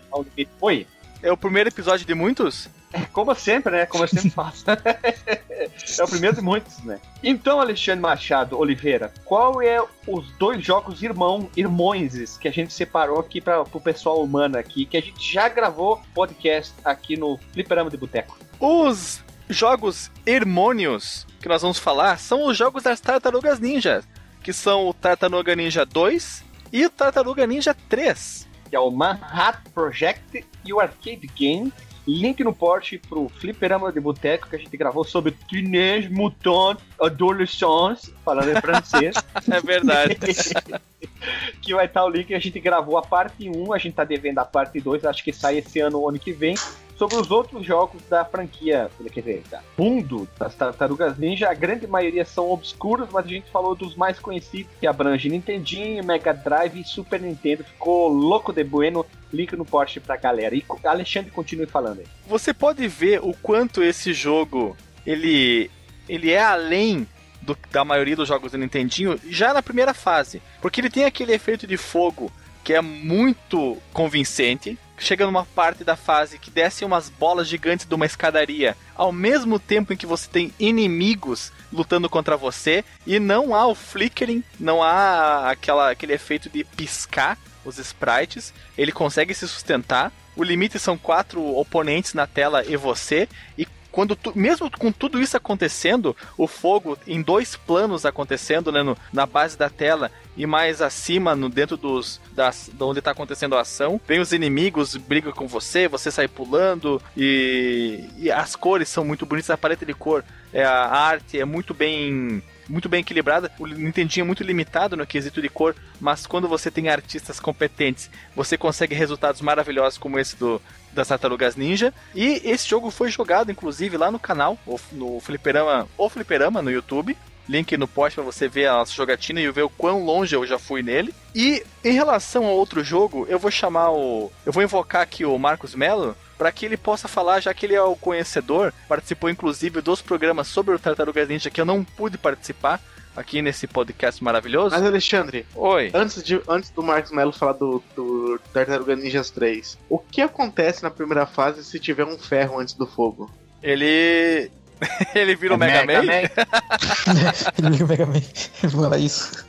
[0.61, 0.87] Oi,
[1.23, 2.69] É o primeiro episódio de muitos?
[3.13, 3.87] Como sempre, né?
[3.87, 4.65] Como eu sempre faço.
[4.71, 7.01] é o primeiro de muitos, né?
[7.23, 13.19] Então, Alexandre Machado Oliveira, qual é os dois jogos irmão, irmões que a gente separou
[13.19, 17.91] aqui para o pessoal humano aqui, que a gente já gravou podcast aqui no Fliperama
[17.91, 18.39] de Boteco?
[18.59, 24.03] Os jogos hermônios que nós vamos falar são os jogos das Tartarugas Ninja,
[24.43, 28.49] que são o Tartaruga Ninja 2 e o Tartaruga Ninja 3.
[28.71, 31.73] Que é o Manhattan Project e o Arcade Game.
[32.07, 38.13] Link no post pro Fliperama de Boteco que a gente gravou sobre Teenage Mutant Adolescence,
[38.25, 39.15] falando em francês.
[39.51, 40.17] É verdade.
[41.61, 42.35] que vai estar o link.
[42.35, 45.33] A gente gravou a parte 1, a gente tá devendo a parte 2, acho que
[45.33, 46.55] sai esse ano ou ano que vem.
[47.03, 51.85] Sobre os outros jogos da franquia, quer dizer, da mundo das Tartarugas Ninja, a grande
[51.85, 56.79] maioria são obscuros, mas a gente falou dos mais conhecidos, que abrange Nintendinho, Mega Drive
[56.81, 57.65] e Super Nintendo.
[57.65, 59.05] Ficou louco de bueno.
[59.33, 60.55] Link no post pra galera.
[60.55, 62.07] E Alexandre, continue falando aí.
[62.29, 65.69] Você pode ver o quanto esse jogo ele,
[66.09, 67.05] ele é além
[67.41, 70.41] do- da maioria dos jogos do Nintendinho já na primeira fase.
[70.61, 72.31] Porque ele tem aquele efeito de fogo
[72.63, 74.79] que é muito convincente.
[75.03, 79.59] Chega numa parte da fase que desce umas bolas gigantes de uma escadaria, ao mesmo
[79.59, 84.81] tempo em que você tem inimigos lutando contra você, e não há o flickering, não
[84.81, 90.13] há aquela, aquele efeito de piscar os sprites, ele consegue se sustentar.
[90.37, 95.21] O limite são quatro oponentes na tela e você, e quando tu- mesmo com tudo
[95.21, 100.47] isso acontecendo, o fogo em dois planos acontecendo, né, no- na base da tela e
[100.47, 104.97] mais acima, no dentro dos das, de onde está acontecendo a ação, vem os inimigos,
[104.97, 109.85] brigam com você, você sai pulando e, e as cores são muito bonitas, a paleta
[109.85, 113.51] de cor, é, a arte é muito bem muito bem equilibrada.
[113.59, 118.09] O Nintendinho é muito limitado no quesito de cor, mas quando você tem artistas competentes,
[118.35, 121.93] você consegue resultados maravilhosos como esse do das Tartarugas Ninja.
[122.15, 124.59] E esse jogo foi jogado, inclusive, lá no canal,
[124.93, 127.17] no Fliperama, o Fliperama no YouTube.
[127.49, 130.47] Link no post para você ver a nossa jogatina e ver o quão longe eu
[130.47, 131.13] já fui nele.
[131.35, 134.31] E em relação ao outro jogo, eu vou chamar o.
[134.47, 137.75] Eu vou invocar aqui o Marcos Mello para que ele possa falar, já que ele
[137.75, 142.19] é o conhecedor, participou inclusive dos programas sobre o Tartarugas Ninja que eu não pude
[142.19, 142.81] participar
[143.17, 144.75] aqui nesse podcast maravilhoso.
[144.75, 145.91] Mas, Alexandre, Oi.
[145.95, 150.83] antes, de, antes do Marcos Melo falar do, do Tartaruga Ninjas 3, o que acontece
[150.83, 153.31] na primeira fase se tiver um ferro antes do fogo?
[153.63, 154.51] Ele.
[155.15, 156.13] ele vira o É Mega, Man?
[157.59, 158.23] Ele liga o Mega Man.
[158.63, 159.47] Ele fala isso.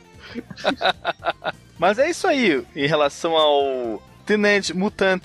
[1.78, 5.22] Mas é isso aí em relação ao Teenage Mutant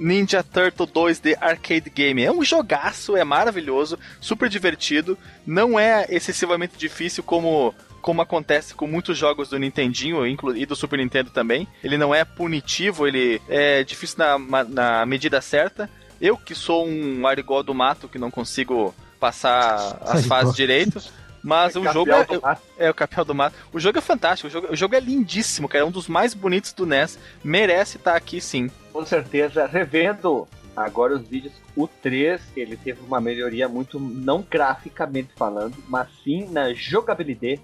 [0.00, 2.24] Ninja Turtle 2 de Arcade Game.
[2.24, 8.86] É um jogaço, é maravilhoso, super divertido, não é excessivamente difícil como como acontece com
[8.86, 11.68] muitos jogos do Nintendinho e do Super Nintendo também.
[11.84, 15.88] Ele não é punitivo, ele é difícil na, na medida certa.
[16.18, 21.02] Eu que sou um arigó do mato que não consigo passar as fases direito,
[21.42, 23.56] mas o jogo é, é, o Capel do Mato.
[23.72, 25.84] O jogo é fantástico, o jogo, o jogo é lindíssimo, cara.
[25.84, 27.18] É um dos mais bonitos do NES.
[27.42, 28.70] Merece estar aqui sim.
[28.92, 35.30] Com certeza, revendo agora os vídeos, o 3 ele teve uma melhoria muito, não graficamente
[35.36, 37.60] falando, mas sim na jogabilidade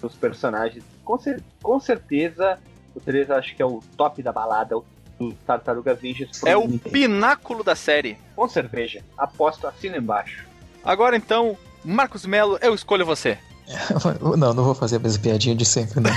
[0.00, 0.84] dos personagens.
[1.04, 2.58] Com, cer- com certeza,
[2.94, 4.76] o 3 eu acho que é o top da balada
[5.18, 6.38] do Tartarugas Ninjas.
[6.38, 8.18] pro É o pináculo da série.
[8.34, 9.02] Com cerveja.
[9.16, 10.44] Aposto assina embaixo.
[10.84, 11.56] Agora então,
[11.86, 13.38] Marcos Melo, eu escolho você.
[14.36, 16.10] Não, não vou fazer a mesma piadinha de sempre, não.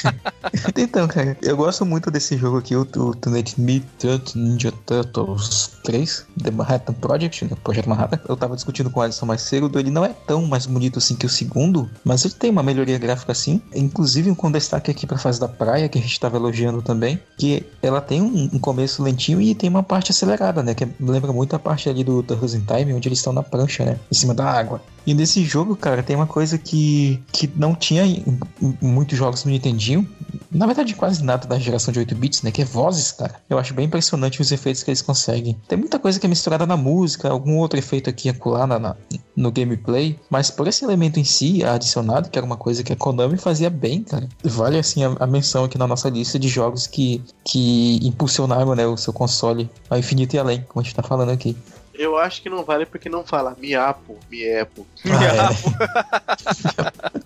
[0.76, 6.50] então, cara, eu gosto muito desse jogo aqui, o, Teenage Mutant Ninja Turtles 3, The
[6.50, 8.20] Manhattan Project, né, Projeto Manhattan.
[8.26, 11.14] Eu tava discutindo com o Alisson mais cedo, ele não é tão mais bonito assim
[11.14, 15.18] que o segundo, mas ele tem uma melhoria gráfica assim, inclusive com destaque aqui pra
[15.18, 19.02] fase da praia, que a gente tava elogiando também, que ela tem um, um começo
[19.02, 22.54] lentinho e tem uma parte acelerada, né, que lembra muito a parte ali do Turtles
[22.54, 24.80] in Time, onde eles estão na prancha, né, em cima da água.
[25.08, 28.22] E nesse jogo, cara, tem uma coisa que, que não tinha em,
[28.60, 30.06] em muitos jogos no Nintendinho.
[30.50, 32.50] Na verdade, quase nada da geração de 8 bits, né?
[32.50, 33.36] Que é vozes, cara.
[33.48, 35.56] Eu acho bem impressionante os efeitos que eles conseguem.
[35.66, 38.96] Tem muita coisa que é misturada na música, algum outro efeito aqui acolá na, na,
[39.34, 42.96] no gameplay, mas por esse elemento em si, adicionado, que era uma coisa que a
[42.96, 44.28] Konami fazia bem, cara.
[44.44, 48.86] Vale assim a, a menção aqui na nossa lista de jogos que, que impulsionaram né,
[48.86, 51.56] o seu console ao infinito e além, como a gente tá falando aqui.
[51.98, 54.86] Eu acho que não vale porque não fala miapo, miepo.
[55.06, 55.50] Ah,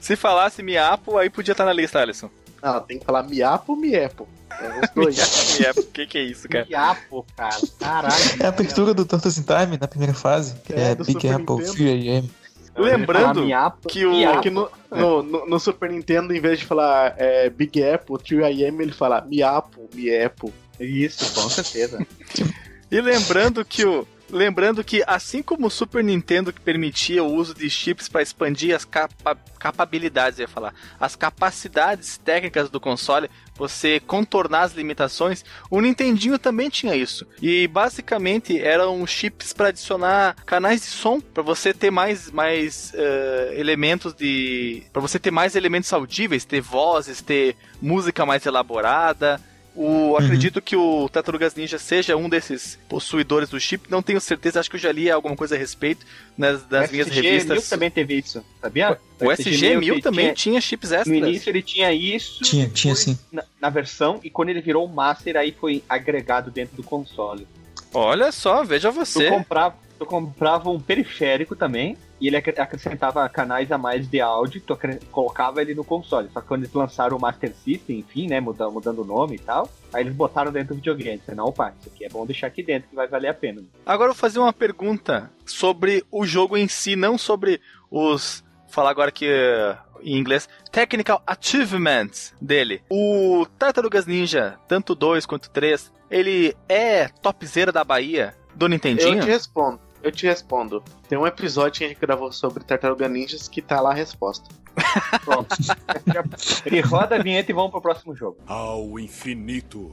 [0.00, 2.28] Se falasse Miapo, aí podia estar na lista, Alisson.
[2.62, 4.28] Não, tem que falar miapo, miepo.
[4.60, 5.58] É os dois.
[5.60, 6.64] Miapo, o que, que é isso, cara?
[6.64, 7.56] Diapo, cara.
[7.78, 8.14] Caralho.
[8.40, 11.32] É a abertura do Turtles in Time na primeira fase, que É, é, Big Super
[11.34, 11.72] Apple Nintendo.
[11.74, 12.30] 3AM.
[12.76, 14.38] Lembrando Miapo, que o- Miapo.
[14.38, 18.80] Aqui no, no, no- no Super Nintendo, em vez de falar é, Big Apple, 3AM,
[18.82, 20.52] ele fala miapo, miepo.
[20.80, 22.04] Isso, com certeza.
[22.94, 24.06] E lembrando que o.
[24.30, 28.74] Lembrando que, assim como o Super Nintendo que permitia o uso de chips para expandir
[28.74, 35.80] as capa capabilidades, ia falar, as capacidades técnicas do console, você contornar as limitações, o
[35.80, 37.26] Nintendinho também tinha isso.
[37.42, 43.54] E basicamente eram chips para adicionar canais de som, para você ter mais, mais eh,
[43.56, 44.84] elementos de.
[44.92, 49.40] para você ter mais elementos audíveis, ter vozes, ter música mais elaborada.
[49.76, 53.90] O, acredito que o Tartarugas Ninja seja um desses possuidores do chip.
[53.90, 56.06] Não tenho certeza, acho que eu já li alguma coisa a respeito
[56.38, 57.68] nas, nas minhas SG-1000 revistas.
[57.68, 58.96] também teve isso, sabia?
[59.20, 61.16] O SG-1000 ele também tinha- tinha chips No extras.
[61.18, 62.42] início ele tinha isso.
[62.44, 63.18] Tinha, tinha sim.
[63.32, 67.46] Na, na versão, e quando ele virou o Master, aí foi agregado dentro do console.
[67.92, 69.28] Olha só, veja Tu você.
[69.28, 74.60] comprava, tu comprava um periférico também, e ele acre- acrescentava canais a mais de áudio,
[74.60, 74.78] tu
[75.10, 76.28] colocava ele no console.
[76.32, 79.38] Só que quando eles lançaram o Master System, enfim, né, mudando, mudando o nome e
[79.38, 81.18] tal, aí eles botaram dentro do videogame.
[81.18, 83.62] Disse, Não, opa, isso aqui é bom deixar aqui dentro, que vai valer a pena.
[83.84, 87.60] Agora eu vou fazer uma pergunta sobre o jogo em si, não sobre
[87.90, 88.42] os.
[88.70, 89.26] Falar agora que
[90.02, 92.82] em inglês, technical achievements dele.
[92.90, 99.20] O Tartarugas Ninja, tanto 2 quanto 3, ele é topzera da Bahia do Eu Nintendinho?
[99.20, 99.80] te respondo.
[100.04, 100.84] Eu te respondo.
[101.08, 104.46] Tem um episódio que a gente gravou sobre Tartaruga Ninjas que tá lá a resposta.
[105.24, 105.56] Pronto.
[106.70, 108.36] e roda a vinheta e vamos pro próximo jogo.
[108.46, 109.90] Ao infinito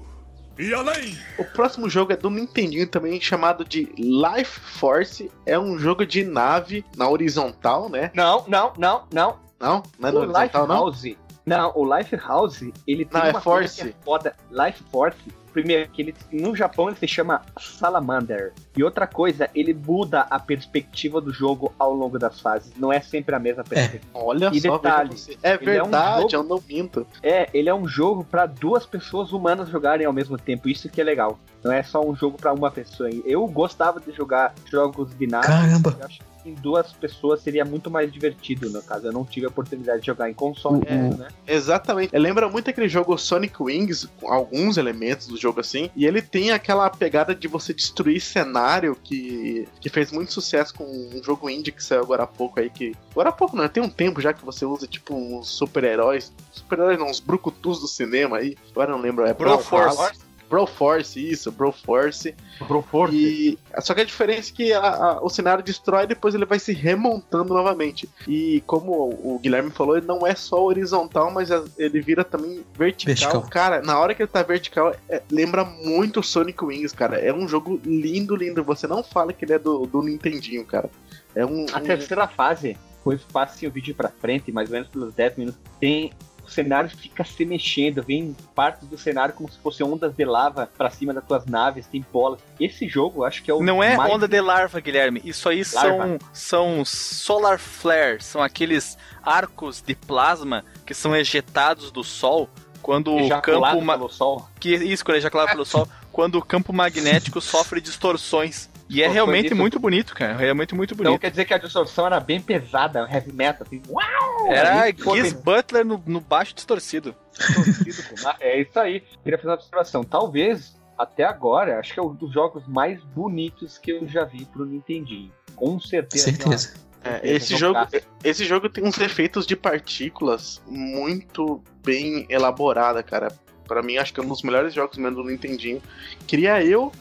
[0.59, 1.17] e além.
[1.39, 5.31] O próximo jogo é do Nintendinho também, chamado de Life Force.
[5.45, 8.11] É um jogo de nave na horizontal, né?
[8.13, 9.39] Não, não, não, não.
[9.57, 9.83] Não?
[9.97, 10.75] Não é na o Life horizontal, não?
[10.75, 11.03] House.
[11.45, 13.81] Não, o Life House, ele tem Não, é uma coisa Force.
[13.81, 14.35] que é foda.
[14.51, 15.17] Life Force,
[15.51, 18.53] primeiro, que ele, no Japão ele se chama Salamander.
[18.75, 22.71] E outra coisa, ele muda a perspectiva do jogo ao longo das fases.
[22.77, 24.03] Não é sempre a mesma perspectiva.
[24.13, 25.15] Olha E só, detalhe.
[25.43, 27.07] É ele é um verdade, jogo- eu não minto.
[27.21, 30.69] É, ele é um jogo pra duas pessoas humanas jogarem ao mesmo tempo.
[30.69, 31.37] Isso que é legal.
[31.63, 33.09] Não é só um jogo pra uma pessoa.
[33.25, 35.47] Eu gostava de jogar jogos binários.
[35.47, 35.95] Caramba.
[35.99, 39.07] Eu acho que em duas pessoas seria muito mais divertido, no caso.
[39.07, 40.95] Eu não tive a oportunidade de jogar em console, É.
[40.95, 41.27] né?
[41.47, 42.17] Exatamente.
[42.17, 45.89] Lembra muito aquele jogo Sonic Wings, com alguns elementos do jogo assim.
[45.95, 50.83] E ele tem aquela pegada de você destruir cenário que, que fez muito sucesso com
[50.83, 52.69] um jogo indie que saiu agora há pouco aí.
[52.69, 56.31] Que, agora há pouco, não, tem um tempo já que você usa tipo uns super-heróis.
[56.51, 58.55] Super-heróis não, uns brucutus do cinema aí.
[58.71, 59.25] Agora eu não lembro.
[59.25, 60.30] É Bro Force.
[60.51, 60.51] Force.
[60.51, 62.35] Bro Force, isso, Bro Force.
[62.67, 63.15] Pro Force.
[63.15, 66.45] E só que a diferença é que a- a- o cenário destrói e depois ele
[66.45, 68.09] vai se remontando novamente.
[68.27, 72.23] E como o, o Guilherme falou, ele não é só horizontal, mas a- ele vira
[72.23, 73.15] também vertical.
[73.15, 73.41] Vertical.
[73.49, 77.17] Cara, na hora que ele tá vertical, é- lembra muito o Sonic Wings, cara.
[77.17, 78.63] É um jogo lindo, lindo.
[78.63, 80.89] Você não fala que ele é do, do Nintendinho, cara.
[81.35, 81.65] É um.
[81.73, 85.37] A um- terceira fase, depois passe o vídeo pra frente, mais ou menos pelos 10
[85.37, 86.11] minutos, tem.
[86.45, 90.69] O cenário fica se mexendo, vem partes do cenário como se fossem ondas de lava
[90.77, 92.39] pra cima das tuas naves, tem bolas.
[92.59, 93.63] Esse jogo, acho que é o.
[93.63, 95.21] Não é mais- onda de larva, Guilherme.
[95.23, 102.03] Isso aí são, são solar flares, são aqueles arcos de plasma que são ejetados do
[102.03, 102.49] sol
[102.81, 104.47] quando o ejaculado campo ma- pelo sol.
[104.59, 108.70] que isso quando é ejaculado pelo sol, quando o campo magnético sofre distorções.
[108.93, 109.55] E é Foi realmente isso.
[109.55, 110.33] muito bonito, cara.
[110.33, 111.21] É realmente muito Então bonito.
[111.21, 114.47] quer dizer que a distorção era bem pesada, heavy metal, assim, uau!
[114.51, 117.15] Era Giz Butler no, no baixo distorcido.
[117.31, 118.29] distorcido, pô.
[118.41, 119.01] É isso aí.
[119.23, 120.03] Queria fazer uma observação.
[120.03, 124.43] Talvez, até agora, acho que é um dos jogos mais bonitos que eu já vi
[124.43, 125.31] pro Nintendinho.
[125.55, 126.25] Com certeza.
[126.25, 126.73] Certeza.
[127.03, 127.79] É, Esse é jogo,
[128.23, 133.31] esse jogo tem uns efeitos de partículas muito bem elaborada, cara.
[133.67, 135.81] Pra mim, acho que é um dos melhores jogos mesmo do Nintendinho.
[136.27, 136.91] Queria eu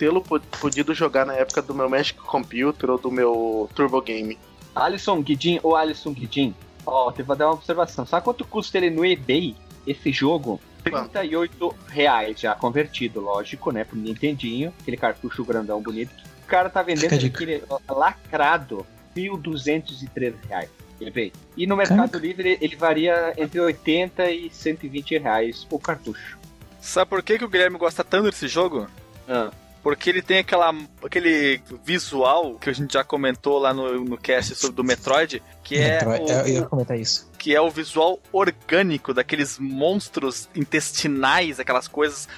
[0.00, 4.38] tê-lo po- podido jogar na época do meu Magic Computer ou do meu Turbo Game.
[4.74, 6.54] Alisson Guidin ou Alisson Guidin,
[6.86, 8.06] ó, te vou dar uma observação.
[8.06, 9.54] Sabe quanto custa ele no eBay,
[9.86, 10.58] esse jogo?
[10.82, 13.84] 38 reais já convertido, lógico, né?
[13.84, 16.10] Pro Nintendinho, aquele cartucho grandão bonito.
[16.42, 17.36] O cara tá vendendo Fica a dica.
[17.36, 20.70] aquele lacrado, 1.213 reais.
[21.00, 21.32] eBay.
[21.56, 22.18] E no Mercado Caraca.
[22.18, 26.38] Livre ele varia entre 80 e 120 reais o cartucho.
[26.80, 28.86] Sabe por que, que o Guilherme gosta tanto desse jogo?
[29.28, 29.50] Ah.
[29.82, 30.74] Porque ele tem aquela,
[31.04, 35.76] aquele visual que a gente já comentou lá no, no cast sobre do Metroid, que
[35.78, 37.30] é, Metroid- o, eu ia comentar isso.
[37.38, 42.28] que é o visual orgânico daqueles monstros intestinais, aquelas coisas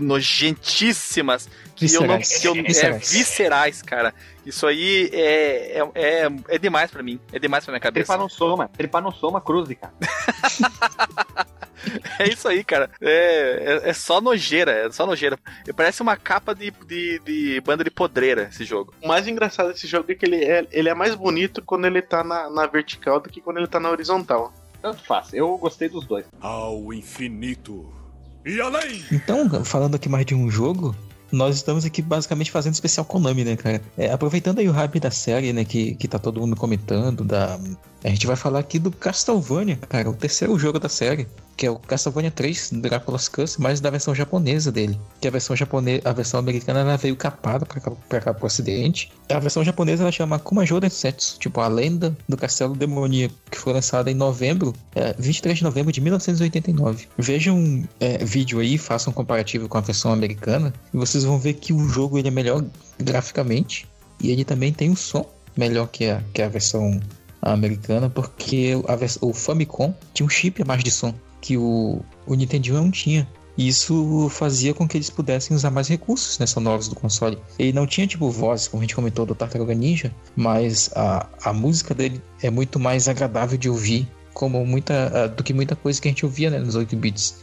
[0.00, 2.38] nojentíssimas que eu não, Viscerais.
[2.40, 3.12] que eu, é Viscerais.
[3.12, 4.14] viscerais, cara.
[4.46, 7.18] Isso aí é, é, é, é demais pra mim.
[7.32, 8.06] É demais pra minha cabeça.
[8.12, 8.68] Tripanossoma.
[8.76, 9.94] Tripanossoma cruzi, cara.
[12.18, 12.90] É isso aí, cara.
[13.00, 15.38] É, é, é só nojeira, é só nojeira.
[15.76, 18.94] Parece uma capa de, de, de banda de podreira esse jogo.
[19.02, 22.00] O mais engraçado desse jogo é que ele é, ele é mais bonito quando ele
[22.00, 24.52] tá na, na vertical do que quando ele tá na horizontal.
[24.80, 25.32] Tanto faz.
[25.32, 26.26] Eu gostei dos dois.
[26.40, 27.92] Ao infinito
[28.44, 29.02] e além!
[29.10, 30.94] Então, falando aqui mais de um jogo,
[31.32, 33.80] nós estamos aqui basicamente fazendo especial Konami, né, cara?
[33.96, 37.58] É, aproveitando aí o hype da série, né, que, que tá todo mundo comentando, da...
[38.02, 41.26] a gente vai falar aqui do Castlevania, cara, o terceiro jogo da série,
[41.56, 44.98] que é o Castlevania 3, Drácula's Curse, mas da versão japonesa dele.
[45.20, 49.12] Que a versão japonesa, a versão americana, ela veio capada pra cá, cá pro ocidente.
[49.30, 53.72] A versão japonesa, ela chama Kumajo Densetsu, tipo, a lenda do castelo demoníaco, que foi
[53.72, 57.08] lançada em novembro, é, 23 de novembro de 1989.
[57.18, 61.38] Vejam um é, vídeo aí, façam um comparativo com a versão americana, e vocês vão
[61.38, 62.64] ver que o jogo ele é melhor
[62.98, 63.86] graficamente,
[64.20, 65.26] e ele também tem um som
[65.56, 67.00] melhor que a, que a versão
[67.40, 72.34] americana, porque a o Famicom tinha um chip a mais de som que o, o
[72.34, 73.28] Nintendo não tinha.
[73.56, 77.38] E isso fazia com que eles pudessem usar mais recursos né, sonoros do console.
[77.56, 81.52] Ele não tinha tipo voz, como a gente comentou, do Tartaruga Ninja, mas a, a
[81.52, 86.08] música dele é muito mais agradável de ouvir, como muita, do que muita coisa que
[86.08, 87.36] a gente ouvia né, nos 8 bits.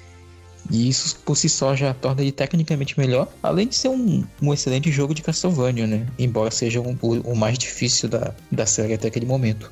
[0.69, 4.53] E isso por si só já torna ele tecnicamente melhor, além de ser um, um
[4.53, 6.05] excelente jogo de Castlevania, né?
[6.19, 9.71] Embora seja um- o, o mais difícil da, da série até aquele momento.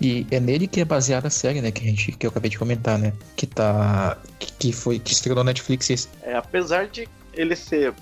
[0.00, 1.70] E é nele que é baseada a série, né?
[1.70, 3.12] Que, a gente, que eu acabei de comentar, né?
[3.34, 4.18] Que tá.
[4.38, 4.98] Que, foi.
[4.98, 6.08] Que estreou na Netflix esse.
[6.22, 7.94] É, apesar de ele ser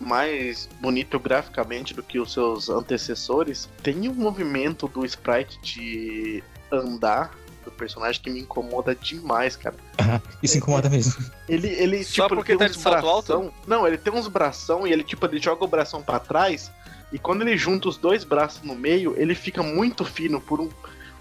[0.00, 7.30] mais bonito graficamente do que os seus antecessores, tem um movimento do sprite de andar
[7.64, 9.76] do personagem que me incomoda demais, cara.
[9.98, 11.24] Ah, isso incomoda mesmo.
[11.48, 13.26] Ele, ele Só tipo, porque ele tá tem de uns salto alto?
[13.26, 13.52] bração.
[13.66, 16.70] Não, ele tem uns bração e ele tipo ele joga o bração pra trás
[17.12, 20.68] e quando ele junta os dois braços no meio, ele fica muito fino por um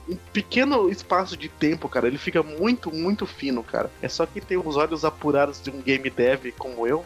[0.08, 2.08] um pequeno espaço de tempo, cara.
[2.08, 3.90] Ele fica muito, muito fino, cara.
[4.02, 7.04] É só que tem os olhos apurados de um game dev como eu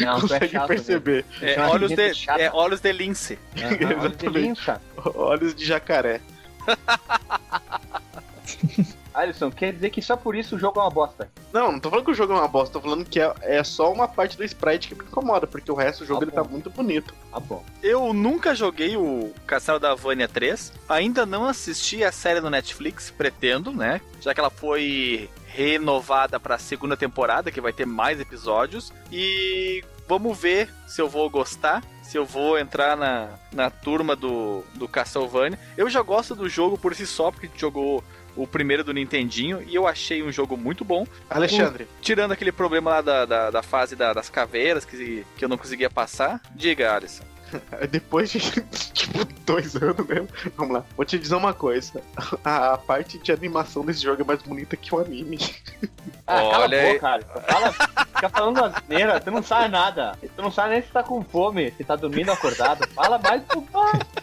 [0.00, 1.24] Não, é consegue chato perceber.
[1.40, 3.38] É, Chama olhos, de, é olhos de lince.
[3.54, 3.66] mesmo.
[3.66, 4.38] Aham, olha que Exatamente.
[4.38, 4.80] lincha.
[5.14, 6.20] Olhos de jacaré.
[9.18, 11.30] Alisson, quer dizer que só por isso o jogo é uma bosta.
[11.52, 13.64] Não, não tô falando que o jogo é uma bosta, tô falando que é, é
[13.64, 16.32] só uma parte do sprite que me incomoda, porque o resto do jogo Tá ele
[16.32, 17.14] tá muito bonito.
[17.30, 17.64] Tá bom.
[17.82, 23.10] Eu nunca joguei o Castelo da Vânia 3, ainda não assisti a série no Netflix,
[23.10, 24.00] pretendo, né?
[24.20, 28.92] Já que ela foi renovada para a segunda temporada, que vai ter mais episódios.
[29.10, 34.62] E vamos ver se eu vou gostar, se eu vou entrar na, na turma do,
[34.74, 35.58] do Castlevania.
[35.76, 38.02] Eu já gosto do jogo por si só, porque a gente jogou
[38.42, 41.06] o primeiro do Nintendinho e eu achei um jogo muito bom.
[41.28, 45.48] Alexandre, Tirando aquele problema lá da, da, da fase da- das caveiras que, que eu
[45.48, 47.24] não conseguia passar, diga, Alisson.
[47.90, 48.38] depois de
[48.92, 50.84] tipo dois anos mesmo, vamos lá.
[50.96, 52.02] Vou te dizer uma coisa:
[52.44, 55.38] a, a parte de animação desse jogo é mais bonita que o anime.
[56.28, 56.92] Ah, cala Olha a aí.
[56.94, 57.40] boca, Alisson.
[57.48, 60.12] Fala, fica falando asneira, tu não sabe nada.
[60.36, 62.86] Tu não sabe nem se tá com fome, se tá dormindo ou acordado.
[62.88, 63.64] Fala mais pro.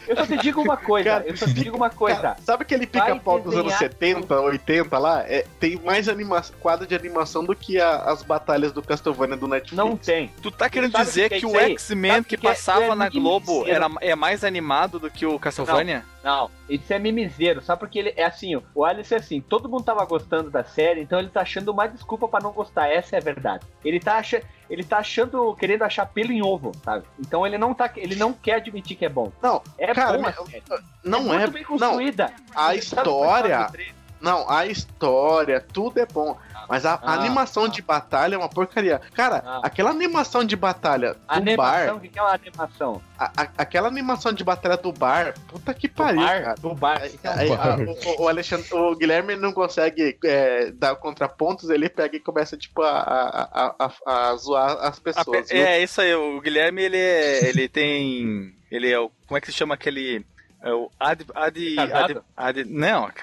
[0.06, 2.20] Eu só te digo uma coisa, Cara, eu só te digo uma coisa.
[2.20, 5.22] Cara, sabe aquele pica-pau dos anos desenhar- 70, 80 lá?
[5.26, 9.48] É, tem mais anima quadro de animação do que a- as batalhas do Castlevania do
[9.48, 9.76] Netflix.
[9.76, 10.30] Não tem.
[10.40, 11.58] Tu tá querendo Sabe dizer que que, isso o?
[11.58, 16.04] X-Men que que passava é na Globo era, é mais animado do que o Castlevania?
[16.22, 17.78] Não, isso é mimizeiro, sabe?
[17.78, 21.20] Porque ele é assim, o Alice é assim, todo mundo tava gostando da série, então
[21.20, 23.66] ele tá achando uma desculpa pra não gostar, essa é a verdade.
[23.84, 24.22] Ele tá,
[24.70, 27.04] ele tá achando, querendo achar pelo em ovo, sabe?
[27.18, 29.32] Então ele não tá, ele não quer admitir que é bom.
[29.42, 30.62] Não, É Cara, bom, mas- a série.
[31.04, 31.38] não é é.
[31.38, 32.26] muito bem não, construída.
[32.54, 33.70] a Você sabe história.
[34.20, 36.36] Não, a história, tudo é bom.
[36.68, 37.68] Mas a, a Ah, animação ah.
[37.68, 39.00] de batalha é uma porcaria.
[39.14, 39.60] Cara, Ah.
[39.62, 41.96] aquela animação de batalha do Animação, bar.
[41.96, 43.02] o que é uma animação?
[43.18, 45.34] a- a- aquela animação de batalha do bar.
[45.46, 46.54] Puta que Do pariu, bar, cara.
[46.56, 47.02] do bar.
[47.02, 47.68] Aí, bar?
[47.68, 47.76] a-
[48.18, 52.82] o, o Alexandre, o Guilherme não consegue é, dar contrapontos, ele pega e começa, tipo,
[52.82, 55.46] a, a, a, a- a zoar as A pessoas.
[55.48, 55.64] pe- viu?
[55.64, 59.46] é, isso aí, o Guilherme, ele é, ele tem, ele é o, como é que
[59.46, 60.26] se chama aquele,
[60.66, 62.24] é o ad, ad, ad, Casado?
[62.36, 63.06] ad- não,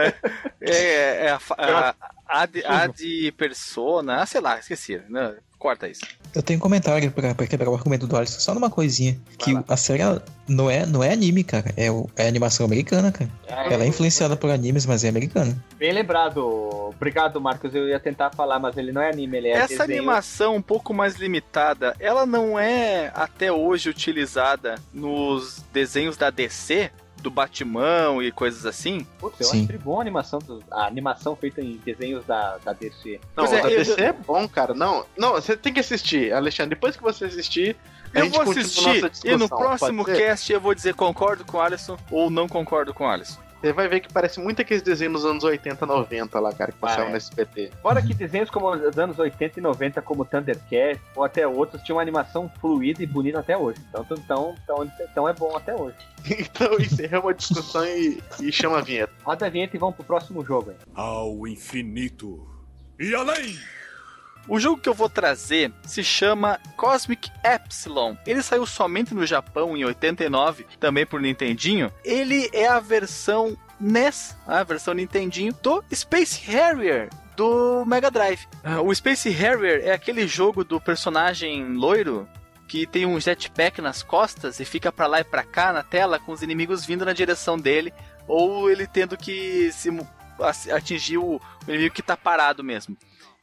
[0.00, 0.14] é,
[0.60, 1.94] é, é a, fa- a,
[2.42, 5.36] ad, ad persona, ah, sei lá, esqueci, né?
[5.66, 6.02] Corta isso.
[6.34, 9.18] Eu tenho um comentário pra, pra quebrar o argumento do Alisson, só numa coisinha.
[9.38, 9.64] Que lá.
[9.66, 10.02] a série,
[10.48, 11.72] Não é, não é anime, cara.
[11.76, 13.28] É, o- é animação americana, cara.
[13.72, 15.56] Ela é influenciada por animes, mas é americana.
[15.76, 16.40] Bem lembrado.
[16.94, 17.74] Obrigado, Marcos.
[17.74, 19.98] Eu ia tentar falar, mas ele não é anime, ele é Essa desenho.
[19.98, 26.90] animação um pouco mais limitada, ela não é até hoje utilizada nos desenhos da DC,
[27.26, 29.04] do Batimão e coisas assim?
[29.18, 29.66] Putz, eu Sim.
[29.68, 33.18] acho bom a animação, do- a animação feita em desenhos da, da DC.
[33.36, 34.74] Não, Pois é, da eu- DC é bom, cara.
[34.74, 36.76] Não, não, você tem que assistir, Alexandre.
[36.76, 37.76] Depois que você assistir,
[38.14, 42.30] Eu vou assistir e no próximo cast eu vou dizer concordo com o Alisson ou
[42.30, 43.40] não concordo com o Alisson.
[43.60, 46.78] Você vai ver que parece muito aqueles desenhos dos anos 80, 90 lá, cara, que
[46.78, 47.10] passavam Ah, é.
[47.12, 47.70] no SBT.
[47.82, 51.96] Fora que desenhos como os anos 80 e 90, como Thundercat, ou até outros, tinham
[51.96, 53.80] uma animação fluida e bonita até hoje.
[53.88, 55.96] Então, então, então, então é bom até hoje.
[56.38, 59.12] Então encerramos a discussão e, e chama a vinheta.
[59.24, 60.72] Roda a vinheta e vamos pro próximo jogo.
[60.72, 60.76] Hein?
[60.94, 62.46] Ao infinito
[62.98, 63.56] e além!
[64.48, 68.14] O jogo que eu vou trazer se chama Cosmic Epsilon.
[68.26, 71.92] Ele saiu somente no Japão em 89, também por Nintendinho.
[72.04, 78.46] Ele é a versão NES, a versão Nintendinho do Space Harrier do Mega Drive.
[78.62, 82.28] Ah, O Space Harrier é aquele jogo do personagem loiro
[82.68, 86.18] que tem um jetpack nas costas e fica pra lá e pra cá na tela
[86.18, 87.92] com os inimigos vindo na direção dele
[88.26, 89.90] ou ele tendo que se
[90.72, 92.96] atingir o inimigo que tá parado mesmo.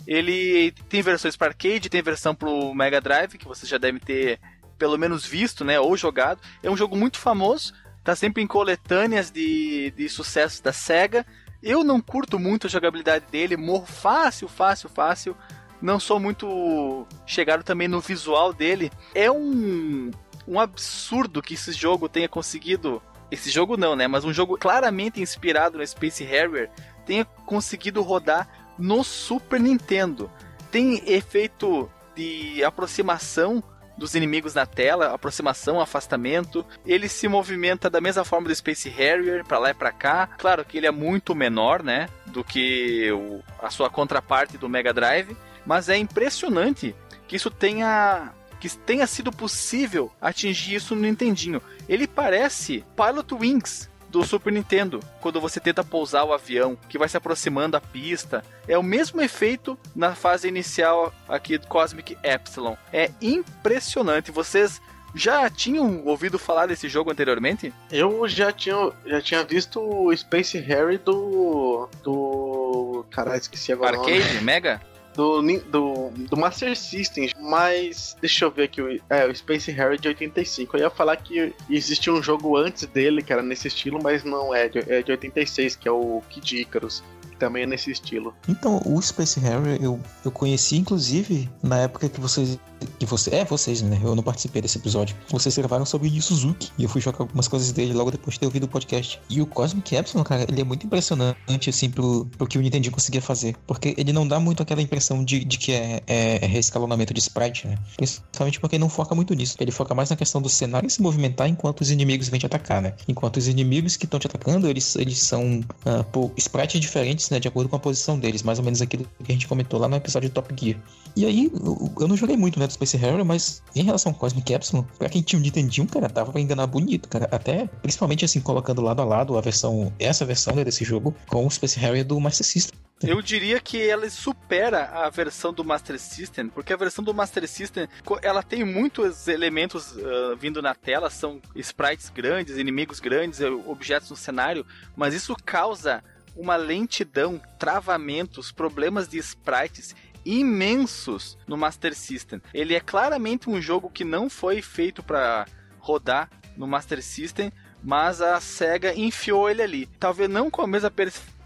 [0.08, 4.39] Ele tem versões para arcade, tem versão pro Mega Drive, que você já deve ter
[4.78, 6.41] pelo menos visto, né, ou jogado.
[6.62, 7.74] É um jogo muito famoso,
[8.04, 11.26] tá sempre em coletâneas de, de sucessos da SEGA.
[11.62, 15.38] Eu não curto muito a jogabilidade dele, morro fácil, fácil, fácil.
[15.82, 18.91] Não sou muito chegado também no visual dele.
[19.16, 20.12] É um,
[20.47, 23.01] um absurdo que esse jogo tenha conseguido.
[23.32, 24.08] Esse jogo não, né?
[24.08, 26.70] Mas um jogo claramente inspirado no Space Harrier
[27.06, 28.47] tenha conseguido rodar
[28.78, 30.30] no Super Nintendo.
[30.71, 33.63] Tem efeito de aproximação
[33.97, 36.65] dos inimigos na tela, aproximação, afastamento.
[36.86, 40.28] Ele se movimenta da mesma forma do Space Harrier, pra lá e pra cá.
[40.38, 44.91] Claro que ele é muito menor, né, do que o- a sua contraparte do Mega
[44.91, 46.95] Drive, mas é impressionante
[47.28, 51.61] que isso tenha que tenha sido possível atingir isso no Nintendinho.
[51.89, 57.09] Ele parece Pilot Wings do Super Nintendo, quando você tenta pousar o avião, que vai
[57.09, 58.45] se aproximando a pista.
[58.68, 62.76] É o mesmo efeito na fase inicial aqui do Cosmic Epsilon.
[62.93, 64.30] É impressionante.
[64.32, 64.80] Vocês
[65.16, 67.74] já tinham ouvido falar desse jogo anteriormente?
[67.91, 71.89] Eu já tinha, já tinha visto o Space Harry do.
[72.03, 73.05] do.
[73.09, 73.97] Caralho, esqueci agora.
[73.97, 74.80] Arcade, Mega?
[75.16, 79.97] Do, do, do Master System, mas deixa eu ver aqui, o- é, o Space Harry
[79.99, 80.76] de 85.
[80.78, 84.53] Eu ia falar que existia um jogo antes dele que era nesse estilo, mas não
[84.55, 87.03] é, é de 86, que é o Kid Icarus,
[87.44, 88.34] também é nesse estilo.
[88.48, 92.58] Então, o Space Harrier eu, eu conheci, inclusive, na época que vocês.
[93.00, 94.00] Que você, é, vocês, né?
[94.04, 95.16] Eu não participei desse episódio.
[95.30, 96.72] Vocês gravaram sobre o Suzuki.
[96.78, 99.20] E eu fui jogar algumas coisas dele logo depois de ter ouvido o podcast.
[99.30, 102.91] E o Cosmic Epsilon, cara, ele é muito impressionante, assim, pro, pro que o Nintendo
[102.91, 103.56] conseguia fazer.
[103.68, 107.20] Porque ele não dá muito aquela impressão de, de que é, é, é reescalonamento de
[107.20, 107.78] sprite, né?
[107.98, 109.56] Principalmente porque ele não foca muito nisso.
[109.60, 112.82] Ele foca mais na questão do cenário se movimentar enquanto os inimigos vêm te atacar,
[112.82, 112.94] né?
[113.08, 117.39] Enquanto os inimigos que estão te atacando, eles, eles são ah, por sprites diferentes, né?
[117.39, 118.43] De acordo com a posição deles.
[118.43, 120.79] Mais ou menos aquilo que a gente comentou lá no episódio de Top Gear.
[121.15, 121.51] E aí,
[121.99, 125.09] eu, não joguei muito, né, do Space Harrier, mas em relação ao Cosmic Epsilon, pra
[125.09, 127.27] quem tinha um Nintendinho, cara, dava pra enganar bonito, cara.
[127.31, 131.45] Até, principalmente assim, colocando lado a lado a versão, essa versão, né, desse jogo, com
[131.45, 132.79] o Space Harrier do Master System.
[133.01, 137.47] Eu diria que ela supera a versão do Master System, porque a versão do Master
[137.47, 137.88] System
[138.21, 144.15] ela tem muitos elementos ah, vindo na tela, são sprites grandes, inimigos grandes, objetos no
[144.15, 144.65] cenário,
[144.95, 146.01] mas isso causa
[146.36, 152.41] uma lentidão, travamentos, problemas de sprites imensos no Master System.
[152.53, 155.45] Ele é claramente um jogo que não foi feito para
[155.79, 157.51] rodar no Master System,
[157.84, 159.86] mas a Sega enfiou ele ali.
[159.99, 160.91] Talvez não com a mesma,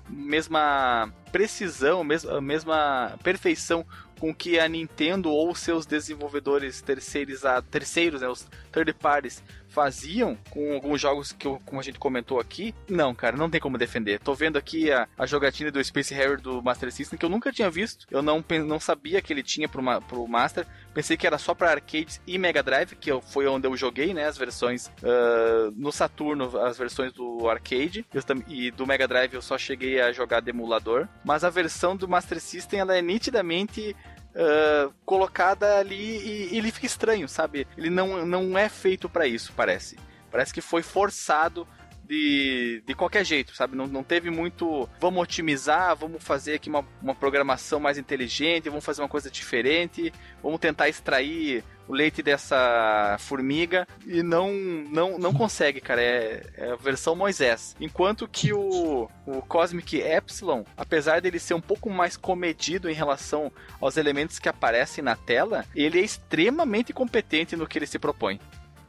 [0.10, 3.86] mesma precisão, mes- a mesma perfeição
[4.20, 9.44] com que a Nintendo ou seus desenvolvedores terceirizados, terceiros, né, os third parties,
[9.78, 12.74] faziam com alguns jogos que, eu- como a gente comentou aqui.
[12.90, 14.20] Não, cara, não tem como defender.
[14.20, 17.52] Tô vendo aqui a, a jogatina do Space Harrier do Master System, que eu nunca
[17.52, 18.08] tinha visto.
[18.10, 20.66] Eu não, não sabia que ele tinha pro, pro Master.
[20.96, 24.16] Pensei que era só para arcades e Mega Drive, que eu- foi onde eu joguei,
[24.16, 24.26] né?
[24.26, 28.04] As versões ah, no Saturno, as versões do arcade.
[28.48, 31.08] E do Mega Drive eu só cheguei a jogar de emulador.
[31.24, 33.96] Mas a versão do Master System ela é nitidamente
[34.38, 37.68] ah, colocada ali e, e ele fica estranho, sabe?
[37.76, 39.98] Ele não, não é feito para isso, parece.
[40.30, 41.68] Parece que foi forçado
[42.08, 43.76] de, de qualquer jeito, sabe?
[43.76, 44.90] Não, não teve muito.
[45.00, 50.14] Vamos otimizar, vamos fazer aqui uma, uma programação mais inteligente, vamos fazer uma coisa diferente,
[50.42, 56.02] vamos tentar extrair o leite dessa formiga e não não, não consegue, cara.
[56.02, 57.76] É, é a versão Moisés.
[57.80, 63.52] Enquanto que o, o Cosmic Epsilon, apesar dele ser um pouco mais comedido em relação
[63.82, 68.40] aos elementos que aparecem na tela, ele é extremamente competente no que ele se propõe.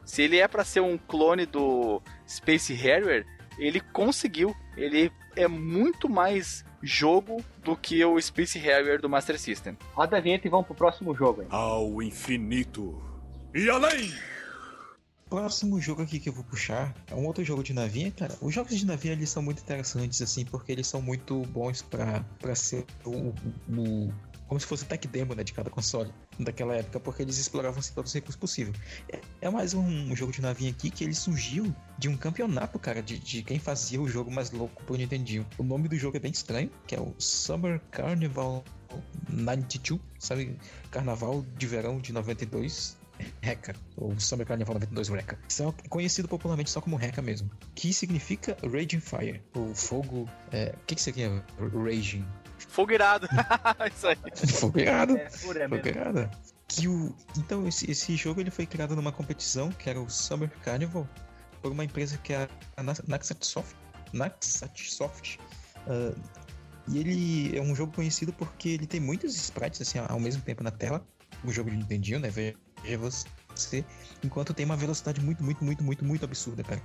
[0.09, 3.27] Se ele é para ser um clone do Space Harrier,
[3.59, 4.55] ele conseguiu.
[4.75, 9.77] Ele é muito mais jogo do que o Space Harrier do Master System.
[9.93, 11.43] Roda a vinheta e vamos pro próximo jogo.
[11.43, 11.47] Hein?
[11.51, 12.99] Ao infinito
[13.53, 14.11] e além!
[15.29, 18.35] Próximo jogo aqui que eu vou puxar é um outro jogo de navinha, cara.
[18.41, 22.25] Os jogos de navinha eles são muito interessantes, assim, porque eles são muito bons pra,
[22.39, 23.31] pra ser o,
[23.71, 24.11] o
[24.47, 27.79] como se fosse o tech demo né, de cada console daquela época, porque eles exploravam
[27.79, 28.75] assim, todos os recursos possíveis.
[29.11, 33.01] É, é mais um, jogo de navinha aqui que ele surgiu de um campeonato, cara,
[33.03, 35.45] de, de quem fazia o jogo mais louco pro Nintendinho.
[35.57, 38.63] O nome do jogo é bem estranho, que é o Summer Carnival
[39.29, 40.57] 92, sabe?
[40.89, 42.97] Carnaval de Verão de 92.
[43.41, 45.37] Reca, ou Summer Carnival 92 Reca.
[45.47, 47.51] São conhecido popularmente só como Reca mesmo.
[47.75, 50.29] Que significa Raging Fire, o fogo.
[50.51, 52.25] É, o que, que seria Raging?
[52.69, 53.27] Fogo irado.
[53.93, 54.17] Isso aí.
[54.53, 55.17] Fogo irado.
[55.17, 56.29] É, fúria mesmo.
[56.67, 57.15] Que o...
[57.37, 61.07] Então, esse, esse jogo ele foi criado numa competição que era o Summer Carnival
[61.61, 62.47] por uma empresa que é
[62.77, 63.75] a Na- Naxat Soft.
[64.13, 65.37] Naxat Soft.
[65.87, 66.13] Ah,
[66.87, 70.63] e ele é um jogo conhecido porque ele tem muitos sprites assim ao mesmo tempo
[70.63, 71.05] na tela.
[71.43, 72.29] O jogo de Nintendinho, né?
[72.29, 72.55] Veja
[72.97, 73.83] você.
[74.23, 76.81] Enquanto tem uma velocidade muito, muito, muito, muito, muito absurda, cara.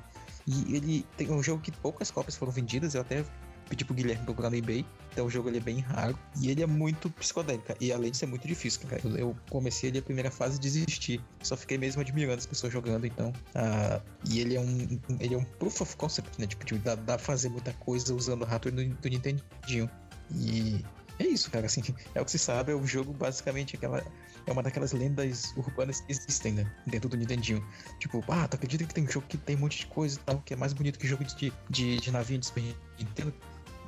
[0.46, 2.94] E ele tem um jogo que poucas cópias foram vendidas.
[2.94, 3.24] Eu até
[3.68, 4.84] pedi pro Guilherme procurar no eBay.
[5.12, 6.18] Então o jogo ele é bem raro.
[6.40, 7.74] E ele é muito psicodélico.
[7.80, 9.00] E além de ser muito difícil, cara.
[9.04, 11.20] Eu, comecei ali a primeira fase e desisti.
[11.42, 13.32] Só fiquei mesmo admirando as pessoas jogando, então.
[13.54, 15.00] ah, e ele é um.
[15.20, 16.46] Ele é um proof of concept, né?
[16.46, 19.90] Tipo, de- dá, dá pra fazer muita coisa usando o hardware do, do Nintendinho.
[20.34, 20.84] E.
[21.18, 21.80] É isso, cara, assim,
[22.14, 24.02] é o que se sabe, é o jogo basicamente aquela,
[24.46, 27.64] é uma daquelas lendas urbanas que existem, né, dentro do Nintendinho.
[28.00, 30.22] Tipo, ah, tu acredita que tem um jogo que tem um monte de coisa e
[30.24, 32.64] tal, que é mais bonito que jogo de, de, de navinha de Super
[32.98, 33.32] Nintendo?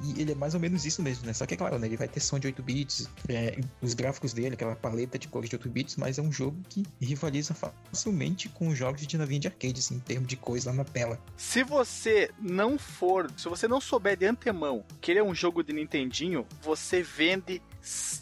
[0.03, 1.32] E ele é mais ou menos isso mesmo, né?
[1.32, 1.86] Só que é claro, né?
[1.86, 5.49] Ele vai ter som de 8 bits, é, os gráficos dele, aquela paleta de cores
[5.49, 9.40] de 8 bits, mas é um jogo que rivaliza facilmente com os jogos de navinha
[9.40, 11.18] de arcade, assim, em termos de coisa lá na tela.
[11.36, 15.62] Se você não for, se você não souber de antemão que ele é um jogo
[15.62, 17.62] de Nintendinho, você vende,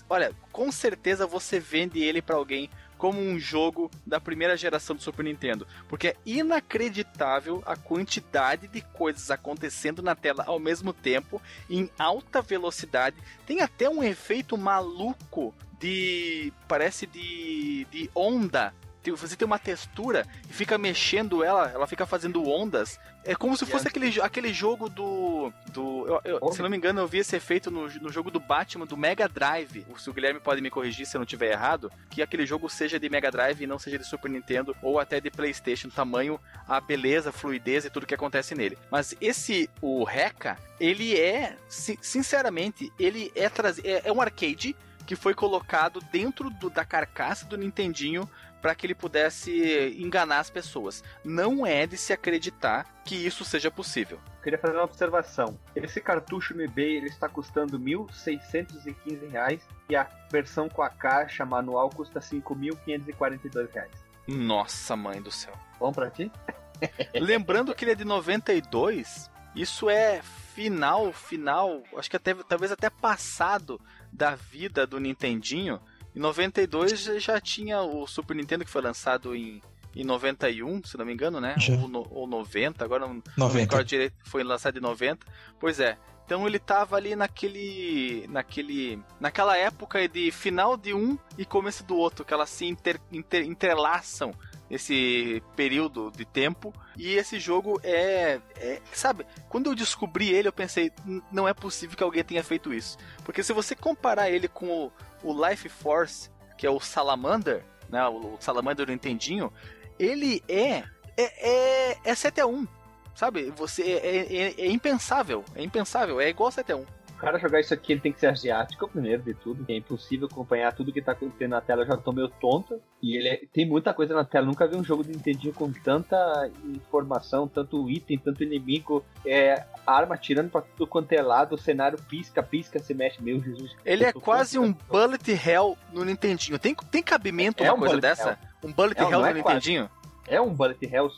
[0.08, 2.70] olha, com certeza você vende ele pra alguém
[3.04, 8.80] como um jogo da primeira geração do Super Nintendo, porque é inacreditável a quantidade de
[8.80, 11.38] coisas acontecendo na tela ao mesmo tempo
[11.68, 13.16] em alta velocidade.
[13.46, 18.72] Tem até um efeito maluco de parece de, de onda
[19.12, 22.98] você tem uma textura e fica mexendo ela, ela fica fazendo ondas.
[23.26, 25.50] É como se fosse aquele, jo- aquele jogo do.
[25.72, 28.38] do eu- eu- se não me engano, eu vi esse efeito no, no jogo do
[28.38, 29.86] Batman do Mega Drive.
[29.98, 33.00] Se o Guilherme pode me corrigir se eu não estiver errado, que aquele jogo seja
[33.00, 36.38] de Mega Drive e não seja de Super Nintendo ou até de PlayStation, tamanho,
[36.68, 38.76] a beleza, a fluidez e tudo que acontece nele.
[38.90, 43.44] Mas esse, o Reca, ele é, si- sinceramente, ele é,
[43.84, 44.76] é, é um arcade
[45.06, 48.28] que foi colocado dentro do- da carcaça do Nintendinho
[48.64, 51.04] para que ele pudesse enganar as pessoas.
[51.22, 54.18] Não é de se acreditar que isso seja possível.
[54.42, 55.60] Queria fazer uma observação.
[55.76, 61.44] Esse cartucho no eBay ele está custando 1.615 reais e a versão com a caixa
[61.44, 63.92] manual custa 5.542 reais.
[64.26, 65.52] Nossa, mãe do céu.
[65.78, 66.32] Bom pra ti?
[67.20, 70.22] Lembrando que ele é de 92, isso é
[70.54, 73.78] final, final, acho que até, talvez até passado
[74.10, 75.82] da vida do Nintendinho.
[76.14, 79.60] Em 92 já tinha o Super Nintendo que foi lançado em,
[79.96, 81.54] em 91, se não me engano, né?
[81.82, 83.58] Ou, no- ou 90, agora não, não me 90.
[83.60, 85.26] recordo direito, foi lançado em 90.
[85.58, 85.96] Pois é.
[86.24, 88.26] Então ele tava ali naquele.
[88.28, 88.98] naquele.
[89.20, 93.44] naquela época de final de um e começo do outro, que elas se inter, inter-
[93.44, 94.32] entrelaçam
[94.70, 96.72] esse período de tempo.
[96.96, 98.80] E esse jogo é, é.
[98.92, 102.72] Sabe, quando eu descobri ele, eu pensei, "N- não é possível que alguém tenha feito
[102.72, 102.96] isso.
[103.22, 104.92] Porque se você comparar ele com o,
[105.24, 108.06] o Life Force, que é o Salamander, né?
[108.06, 109.52] O Salamander do Nintendinho,
[109.98, 110.84] ele é.
[111.16, 112.66] É, é, é 7 a 1
[113.14, 113.50] Sabe?
[113.56, 115.44] Você é, é- é impensável.
[115.54, 116.20] É impensável.
[116.20, 116.84] É igual 7 a 1
[117.16, 119.64] O cara jogar isso aqui ele tem que ser asiático, primeiro de tudo.
[119.68, 121.82] É impossível acompanhar tudo que tá acontecendo na tela.
[121.82, 122.80] Eu já tô meio tonto.
[123.02, 124.46] E ele é- tem muita coisa na tela.
[124.46, 129.04] Nunca vi um jogo de Nintendinho com tanta informação, tanto item, tanto inimigo.
[129.24, 131.54] É, arma tirando pra tudo quanto é lado.
[131.54, 133.22] O cenário pisca, pisca, se mexe.
[133.22, 133.74] Meu Jesus.
[133.84, 136.58] Ele é quase um bullet hell no Nintendinho.
[136.58, 138.38] Tem, tem cabimento É uma um coisa dessa?
[138.62, 139.34] Um bullet É, hell no é quase.
[139.38, 139.90] Nintendinho?
[140.26, 141.10] É um bullet hell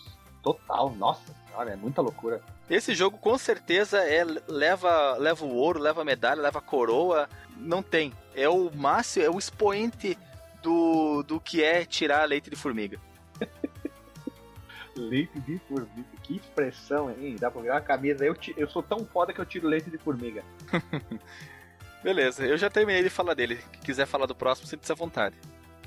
[0.42, 0.90] total.
[0.96, 2.40] Nossa senhora, é muita loucura.
[2.68, 7.28] Esse jogo com certeza é leva leva o ouro, leva a medalha, leva a coroa.
[7.56, 8.12] Não tem.
[8.34, 10.18] É o máximo, é o expoente
[10.62, 13.00] do, do que é tirar leite de formiga.
[14.94, 17.36] leite de formiga, que expressão, hein?
[17.38, 18.24] Dá pra virar a camisa.
[18.24, 20.44] Eu, eu sou tão foda que eu tiro leite de formiga.
[22.04, 23.56] Beleza, eu já terminei de falar dele.
[23.56, 25.36] Se quiser falar do próximo, sinta-se à vontade.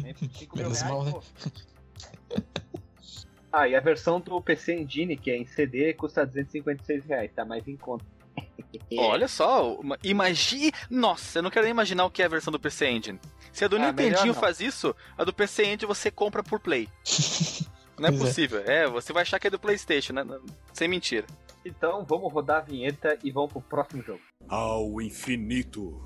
[0.00, 0.14] Né?
[0.54, 1.12] Menos mal, né?
[3.52, 7.44] Ah, e a versão do PC Engine, que é em CD, custa 256 reais, tá
[7.44, 8.04] mais em conta.
[8.96, 10.70] Olha só, imagine.
[10.88, 13.18] Nossa, eu não quero nem imaginar o que é a versão do PC Engine.
[13.52, 16.88] Se a do ah, Nintendinho faz isso, a do PC Engine você compra por Play.
[18.00, 18.26] Não é pois é.
[18.26, 18.62] possível.
[18.66, 18.84] É.
[18.84, 18.88] é.
[18.88, 20.24] você vai achar que é do PlayStation, né?
[20.72, 21.26] Sem mentira.
[21.64, 24.20] Então vamos rodar a vinheta e vamos pro próximo jogo.
[24.48, 26.02] Ao infinito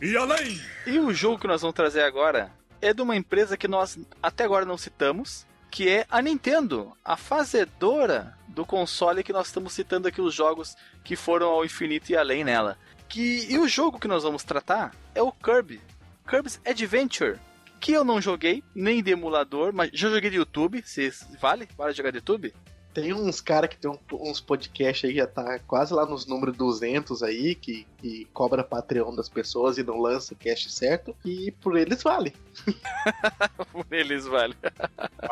[0.00, 0.60] e além!
[0.86, 4.44] E o jogo que nós vamos trazer agora é de uma empresa que nós até
[4.44, 10.06] agora não citamos, que é a Nintendo, a fazedora do console que nós estamos citando
[10.06, 12.78] aqui os jogos que foram ao infinito e além nela.
[13.08, 15.80] Que, e o jogo que nós vamos tratar é o Kirby.
[16.28, 17.38] Kirby's Adventure,
[17.78, 20.82] que eu não joguei, nem de emulador, mas já joguei de YouTube.
[20.84, 21.68] Se vale?
[21.76, 22.52] Vale jogar de YouTube?
[22.92, 26.26] Tem uns caras que tem um, uns podcasts aí que já tá quase lá nos
[26.26, 31.14] números 200 aí, que, que cobra Patreon das pessoas e não lança o cast certo,
[31.24, 32.34] e por eles vale.
[33.70, 34.56] por eles vale.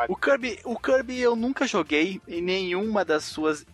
[0.08, 3.66] o, Kirby, o Kirby eu nunca joguei em nenhuma das suas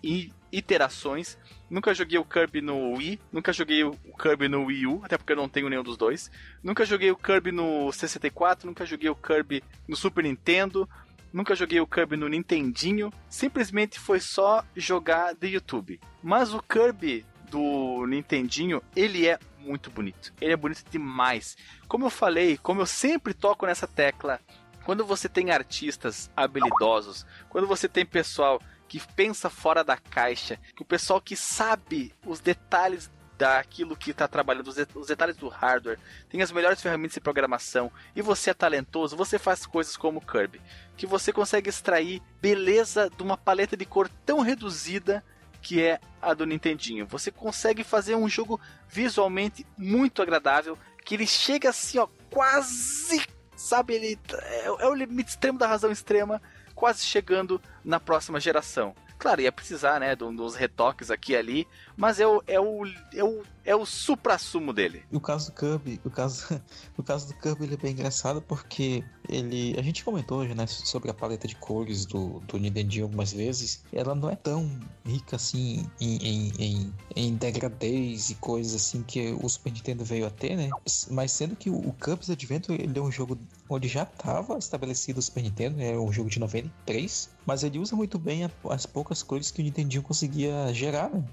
[0.52, 1.38] iterações.
[1.70, 5.32] Nunca joguei o Kirby no Wii, nunca joguei o Kirby no Wii U, até porque
[5.32, 6.30] eu não tenho nenhum dos dois.
[6.62, 10.88] Nunca joguei o Kirby no 64, nunca joguei o Kirby no Super Nintendo,
[11.32, 13.10] nunca joguei o Kirby no Nintendinho.
[13.28, 15.98] Simplesmente foi só jogar de YouTube.
[16.22, 20.32] Mas o Kirby do Nintendinho, ele é muito bonito.
[20.40, 21.56] Ele é bonito demais.
[21.88, 24.40] Como eu falei, como eu sempre toco nessa tecla,
[24.84, 28.60] quando você tem artistas habilidosos, quando você tem pessoal
[28.92, 34.28] que pensa fora da caixa, que o pessoal que sabe os detalhes daquilo que está
[34.28, 39.16] trabalhando, os, detalhes do hardware, tem as melhores ferramentas de programação, e você é talentoso,
[39.16, 40.60] você faz coisas como Kirby,
[40.94, 45.24] que você consegue extrair beleza de uma paleta de cor tão reduzida
[45.62, 47.06] que é a do Nintendinho.
[47.06, 53.24] Você consegue fazer um jogo visualmente muito agradável, que ele chega assim, ó, quase,
[53.56, 56.42] sabe, ele é, é o limite extremo da razão extrema,
[56.74, 58.94] quase chegando na próxima geração.
[59.18, 62.84] Claro, ia precisar, né, dos retoques aqui e ali, mas é o, é o,
[63.14, 65.02] é o, é o supra-sumo dele.
[65.12, 66.60] O caso do Kirby, o caso,
[66.96, 70.66] o caso do Kirby ele é bem engraçado porque ele, a gente comentou hoje, né,
[70.66, 74.68] sobre a paleta de cores do, do Nintendo algumas vezes, ela não é tão
[75.04, 80.26] rica assim em, em, em, em degradez e coisas assim que o Super Nintendo veio
[80.26, 80.70] a ter, né,
[81.10, 83.38] mas sendo que o, o Kirby's Adventure ele é um jogo
[83.68, 87.94] onde já estava estabelecido o Super Nintendo, é um jogo de 93, mas ele usa
[87.96, 91.24] muito bem as poucas cores que o Nintendo conseguia gerar, né?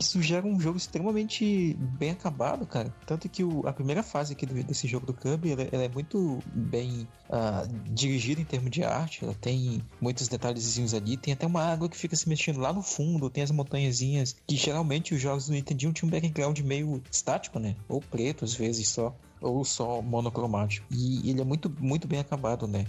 [0.00, 2.92] Isso gera um jogo extremamente bem acabado, cara.
[3.06, 5.88] Tanto que o, a primeira fase aqui do, desse jogo do Kirby, ela, ela é
[5.88, 9.24] muito bem uh, dirigida em termos de arte.
[9.24, 11.16] Ela tem muitos detalhezinhos ali.
[11.16, 13.30] Tem até uma água que fica se mexendo lá no fundo.
[13.30, 17.76] Tem as montanhazinhas que geralmente os jogos do Nintendo tinham um background meio estático, né?
[17.88, 19.14] Ou preto às vezes só.
[19.40, 20.86] Ou só monocromático.
[20.90, 22.86] E ele é muito, muito bem acabado, né?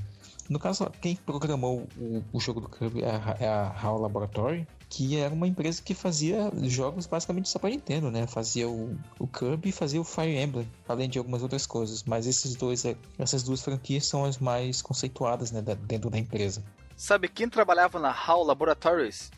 [0.50, 4.66] No caso, quem programou o, o jogo do Kirby é a, é a HAL Laboratory,
[4.90, 8.26] que era uma empresa que fazia jogos basicamente só para Nintendo, né?
[8.26, 12.04] Fazia o, o Kirby e fazia o Fire Emblem, além de algumas outras coisas.
[12.04, 16.64] Mas esses dois, é, essas duas franquias são as mais conceituadas né, dentro da empresa.
[16.96, 19.30] Sabe quem trabalhava na HAL Laboratories?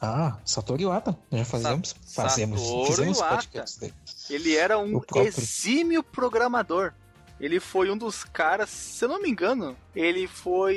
[0.00, 1.18] Ah, Satoru Iwata.
[1.32, 3.92] Já fazemos, Sa fazemos, Satoru fizemos podcasts
[4.30, 6.92] Ele era um exímio programador.
[7.40, 10.76] Ele foi um dos caras, se eu não me engano, ele foi.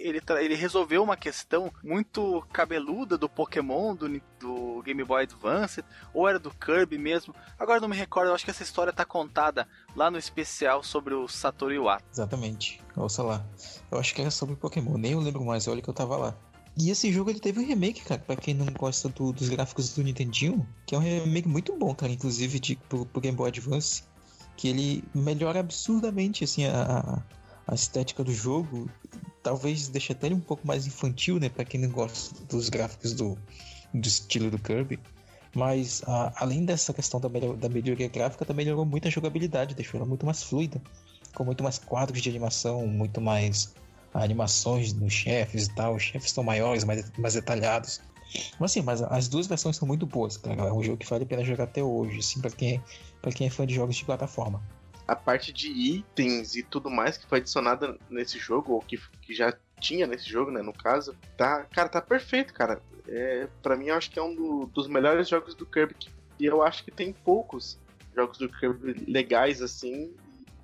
[0.00, 5.82] Ele, ele resolveu uma questão muito cabeluda do Pokémon, do, do Game Boy Advance,
[6.12, 7.34] ou era do Kirby mesmo.
[7.58, 11.14] Agora não me recordo, eu acho que essa história tá contada lá no especial sobre
[11.14, 12.04] o Satoru Iwata.
[12.12, 12.80] Exatamente.
[12.94, 13.44] Ouça lá.
[13.90, 16.36] Eu acho que era sobre Pokémon, nem eu lembro mais, olha que eu tava lá.
[16.78, 19.94] E esse jogo ele teve um remake, cara, pra quem não gosta do, dos gráficos
[19.94, 23.48] do Nintendinho, que é um remake muito bom, cara, inclusive de, pro, pro Game Boy
[23.48, 24.02] Advance
[24.56, 27.22] que ele melhora absurdamente assim a,
[27.66, 28.88] a estética do jogo.
[29.42, 33.12] Talvez deixe até ele um pouco mais infantil, né, para quem não gosta dos gráficos
[33.12, 33.38] do,
[33.92, 34.98] do estilo do Kirby.
[35.54, 39.74] Mas a, além dessa questão da, melhor, da melhoria gráfica, também melhorou muito a jogabilidade,
[39.74, 40.80] deixou ela muito mais fluida,
[41.34, 43.74] com muito mais quadros de animação, muito mais
[44.12, 45.94] animações nos chefes e tal.
[45.94, 48.00] Os chefes estão maiores, mais, mais detalhados.
[48.58, 50.62] Mas assim, mas as duas versões são muito boas, cara.
[50.62, 52.80] É um jogo que vale a pena jogar até hoje, assim, pra quem, é,
[53.20, 54.62] pra quem é fã de jogos de plataforma.
[55.06, 59.32] A parte de itens e tudo mais que foi adicionada nesse jogo, ou que, que
[59.34, 62.80] já tinha nesse jogo, né, no caso, tá, cara, tá perfeito, cara.
[63.06, 65.94] É, para mim, eu acho que é um do, dos melhores jogos do Kirby.
[66.40, 67.78] E eu acho que tem poucos
[68.14, 70.12] jogos do Kirby legais assim.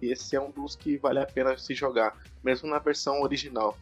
[0.00, 3.78] E esse é um dos que vale a pena se jogar, mesmo na versão original.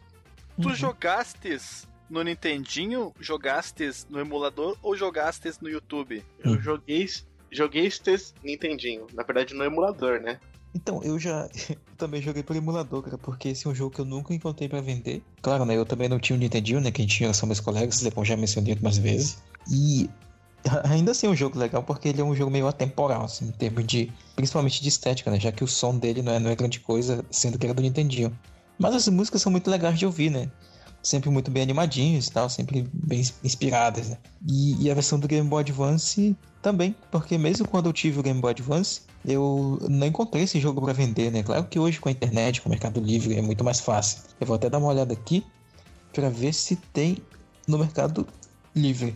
[0.61, 0.75] Tu Uhum.
[0.75, 6.23] jogastes no Nintendinho, jogastes no emulador ou jogastes no YouTube?
[6.43, 7.07] Eu joguei,
[7.49, 10.39] joguei este Nintendinho, na verdade no emulador, né?
[10.73, 14.01] Então, eu já eu também joguei por emulador, cara, porque esse é um jogo que
[14.01, 15.23] eu nunca encontrei pra vender.
[15.41, 15.75] Claro, né?
[15.75, 16.91] Eu também não tinha o Nintendinho, né?
[16.91, 19.41] Quem tinha são meus colegas, depois já mencionei algumas vezes.
[19.69, 20.09] E
[20.83, 23.51] ainda assim é um jogo legal porque ele é um jogo meio atemporal, assim, em
[23.51, 24.11] termos de.
[24.35, 25.39] Principalmente de estética, né?
[25.39, 27.81] Já que o som dele não é, não é grande coisa, sendo que era do
[27.81, 28.37] Nintendinho.
[28.79, 30.49] Mas as músicas são muito legais de ouvir, né?
[31.01, 34.17] Sempre muito bem animadinhos e tal, sempre bem inspiradas, né?
[34.47, 38.23] E, e a versão do Game Boy Advance também, porque mesmo quando eu tive o
[38.23, 41.43] Game Boy Advance, eu não encontrei esse jogo pra vender, né?
[41.43, 44.21] Claro que hoje com a internet, com o Mercado Livre, é muito mais fácil.
[44.39, 45.43] Eu vou até dar uma olhada aqui
[46.13, 47.17] pra ver se tem
[47.67, 48.27] no Mercado
[48.75, 49.15] Livre.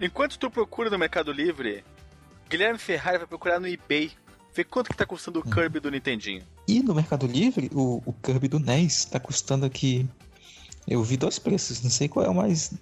[0.00, 1.84] Enquanto tu procura no Mercado Livre,
[2.48, 4.10] Guilherme Ferrari vai procurar no eBay.
[4.54, 6.42] Ver quanto que tá custando o Kirby do Nintendinho.
[6.68, 10.06] E no Mercado Livre, o, o Kirby do NES tá custando aqui.
[10.86, 12.72] Eu vi dois preços, não sei qual é o mais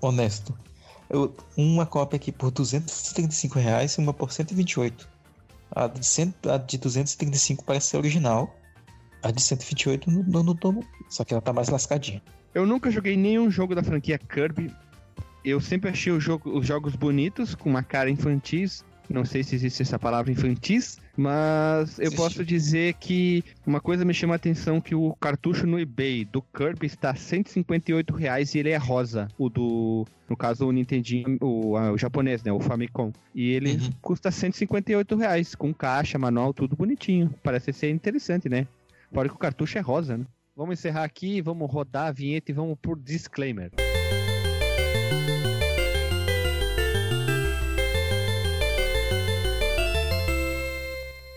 [0.00, 0.56] honesto.
[1.08, 5.08] Eu- uma cópia aqui por 235 reais e uma por 128.
[5.74, 8.54] A de, 100, a de 235 parece ser original.
[9.22, 12.22] A de 128 não, não, tô- Só que ela tá mais lascadinha.
[12.54, 14.74] Eu nunca joguei nenhum jogo da franquia Kirby.
[15.44, 18.84] Eu sempre achei jogo- os jogos bonitos, com uma cara infantis.
[19.12, 22.16] Não sei se existe essa palavra infantis, mas eu Existe.
[22.16, 26.40] posso dizer que uma coisa me chama a atenção que o cartucho no eBay do
[26.40, 29.26] Kirby está 158 reais e ele é rosa.
[29.36, 32.52] O do, no caso, o Nintendinho, o, o japonês, né?
[32.52, 33.12] O Famicom.
[33.34, 33.90] E ele Uhum.
[34.00, 37.34] custa 158 reais, com caixa, manual, tudo bonitinho.
[37.42, 38.66] Parece ser interessante, né?
[39.12, 40.24] Fora que o cartucho é rosa, né?
[40.56, 43.72] Vamos encerrar aqui, vamos rodar a vinheta e vamos por disclaimer.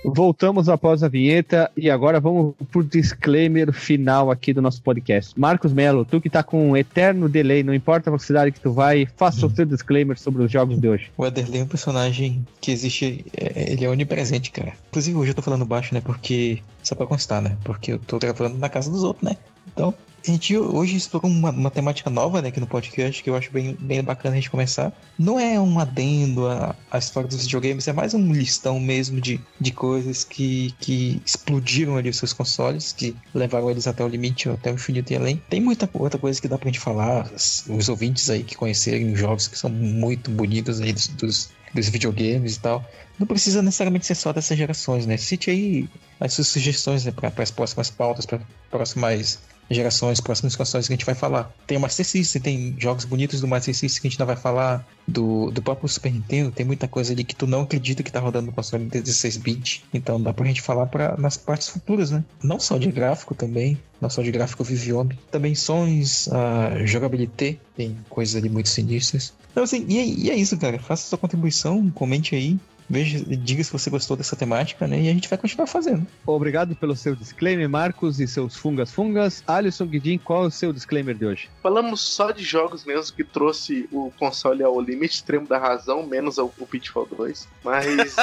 [0.05, 5.37] Voltamos após a vinheta e agora vamos por disclaimer final aqui do nosso podcast.
[5.39, 8.71] Marcos Melo, tu que tá com um eterno delay, não importa a velocidade que tu
[8.71, 11.11] vai, faça o seu disclaimer sobre os jogos de hoje.
[11.17, 14.73] O Ederley é um personagem que existe, é, ele é onipresente, cara.
[14.89, 16.01] Inclusive hoje eu tô falando baixo, né?
[16.01, 17.57] Porque, só pra constar, né?
[17.63, 19.37] Porque eu tô gravando na casa dos outros, né?
[19.67, 19.93] Então,
[20.25, 23.51] a gente hoje explorou uma, uma temática nova, né, aqui no podcast, que eu acho
[23.51, 24.93] bem, bem bacana a gente começar.
[25.19, 29.39] Não é um adendo à, à história dos videogames, é mais um listão mesmo de,
[29.59, 34.47] de coisas que, que explodiram ali os seus consoles, que levaram eles até o limite,
[34.47, 35.41] até o infinito e além.
[35.49, 39.13] Tem muita outra coisa que dá pra gente falar, os, os ouvintes aí que conhecerem
[39.17, 42.85] jogos que são muito bonitos aí dos, dos, dos videogames e tal.
[43.19, 45.17] Não precisa necessariamente ser só dessas gerações, né?
[45.17, 48.39] Cite aí as suas sugestões né, para as próximas pautas, para
[48.71, 49.39] próximas
[49.69, 51.51] gerações, próximos consoles que a gente vai falar.
[51.65, 54.35] Tem o Master System, tem jogos bonitos do Master System que a gente não vai
[54.35, 58.11] falar, do, do próprio Super Nintendo, tem muita coisa ali que tu não acredita que
[58.11, 59.83] tá rodando no console de 16-bit.
[59.93, 62.23] Então dá pra gente falar pra, nas partes futuras, né?
[62.41, 67.97] Não só de gráfico também, não só de gráfico Viviome, também sons, a jogabilidade, tem
[68.09, 69.33] coisas ali muito sinistras.
[69.51, 70.79] Então assim, e é, e é isso, cara.
[70.79, 72.57] Faça sua contribuição, comente aí.
[72.89, 75.01] Veja, diga se você gostou dessa temática, né?
[75.01, 76.05] E a gente vai continuar fazendo.
[76.25, 79.43] Obrigado pelo seu disclaimer, Marcos, e seus fungas fungas.
[79.47, 81.49] Alisson Guidin, qual é o seu disclaimer de hoje?
[81.61, 86.37] Falamos só de jogos mesmo que trouxe o console ao limite extremo da razão, menos
[86.37, 87.47] o, o Pitfall 2.
[87.63, 88.15] Mas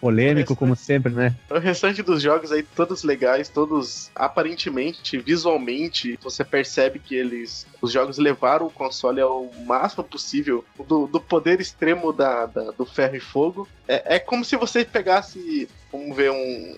[0.00, 1.34] Polêmico, como sempre, né?
[1.50, 7.66] o restante dos jogos aí, todos legais, todos aparentemente, visualmente, você percebe que eles.
[7.82, 12.84] Os jogos levaram o console ao máximo possível do, do poder extremo da, da- do
[12.86, 13.68] ferro e fogo.
[13.86, 16.76] É, é como se você pegasse, vamos ver, um,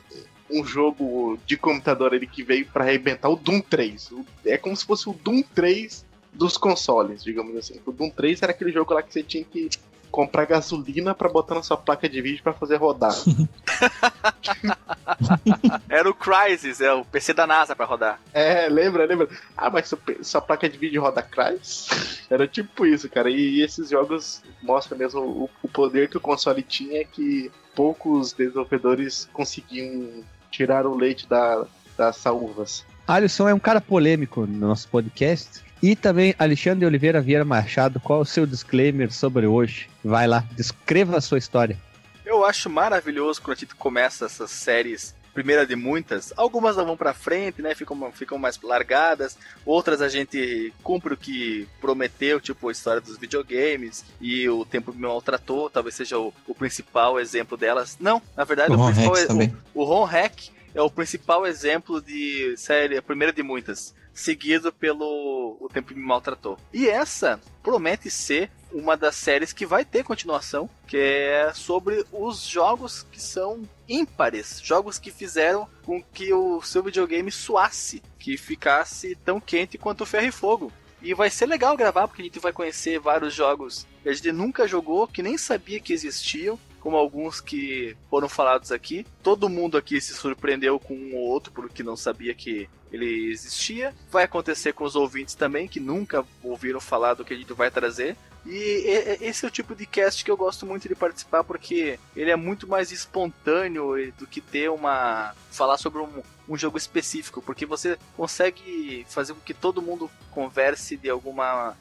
[0.50, 4.10] um jogo de computador ali que veio pra arrebentar o Doom 3.
[4.12, 7.80] O- É como se fosse o Doom 3 dos consoles, digamos assim.
[7.84, 9.68] O Doom 3 era aquele jogo lá que você tinha que
[10.10, 13.14] comprar gasolina pra botar na sua placa de vídeo pra fazer rodar.
[15.88, 18.20] Era o Crysis, é o PC da NASA pra rodar.
[18.32, 19.28] É, lembra, lembra?
[19.56, 22.26] Ah, mas sua, sua placa de vídeo roda Crysis?
[22.28, 23.30] Era tipo isso, cara.
[23.30, 29.28] E, esses jogos mostram mesmo o, o poder que o console tinha que poucos desenvolvedores
[29.32, 31.64] conseguiam tirar o leite da,
[31.96, 32.84] das saúvas.
[33.06, 35.62] Alisson é um cara polêmico no nosso podcast.
[35.82, 39.88] E também Alexandre Oliveira Vieira Machado, qual é o seu disclaimer sobre hoje?
[40.04, 41.78] Vai lá, descreva a sua história.
[42.24, 46.32] Eu acho maravilhoso quando a gente começa essas séries primeira de muitas.
[46.36, 47.74] Algumas não vão pra frente, né?
[47.74, 49.38] Ficam, ficam mais largadas.
[49.64, 54.92] Outras a gente cumpre o que prometeu, tipo a história dos videogames e o tempo
[54.92, 55.70] me maltratou.
[55.70, 57.96] Talvez seja o, o principal exemplo delas.
[58.00, 59.56] Não, na verdade, O o, Ron é- também.
[59.74, 64.72] o, o Ron Hack é o principal exemplo de série, a primeira de muitas, seguido
[64.72, 66.58] pelo O Tempo Me Maltratou.
[66.72, 72.42] E essa promete ser uma das séries que vai ter continuação, que é sobre os
[72.46, 79.16] jogos que são ímpares, jogos que fizeram com que o seu videogame suasse, que ficasse
[79.24, 80.72] tão quente quanto o ferro e fogo.
[81.02, 84.32] E vai ser legal gravar, porque a gente vai conhecer vários jogos que a gente
[84.32, 89.06] nunca jogou, que nem sabia que existiam, como alguns que foram falados aqui.
[89.22, 93.94] Todo mundo aqui se surpreendeu com um ou outro porque não sabia que ele existia.
[94.10, 97.70] Vai acontecer com os ouvintes também, que nunca ouviram falar do que a gente vai
[97.70, 98.16] trazer.
[98.46, 102.30] E esse é o tipo de cast que eu gosto muito de participar porque ele
[102.30, 105.34] é muito mais espontâneo e- do que ter uma.
[105.50, 110.96] falar sobre um, um jogo específico, porque você consegue fazer com que todo mundo converse
[110.96, 111.76] de alguma.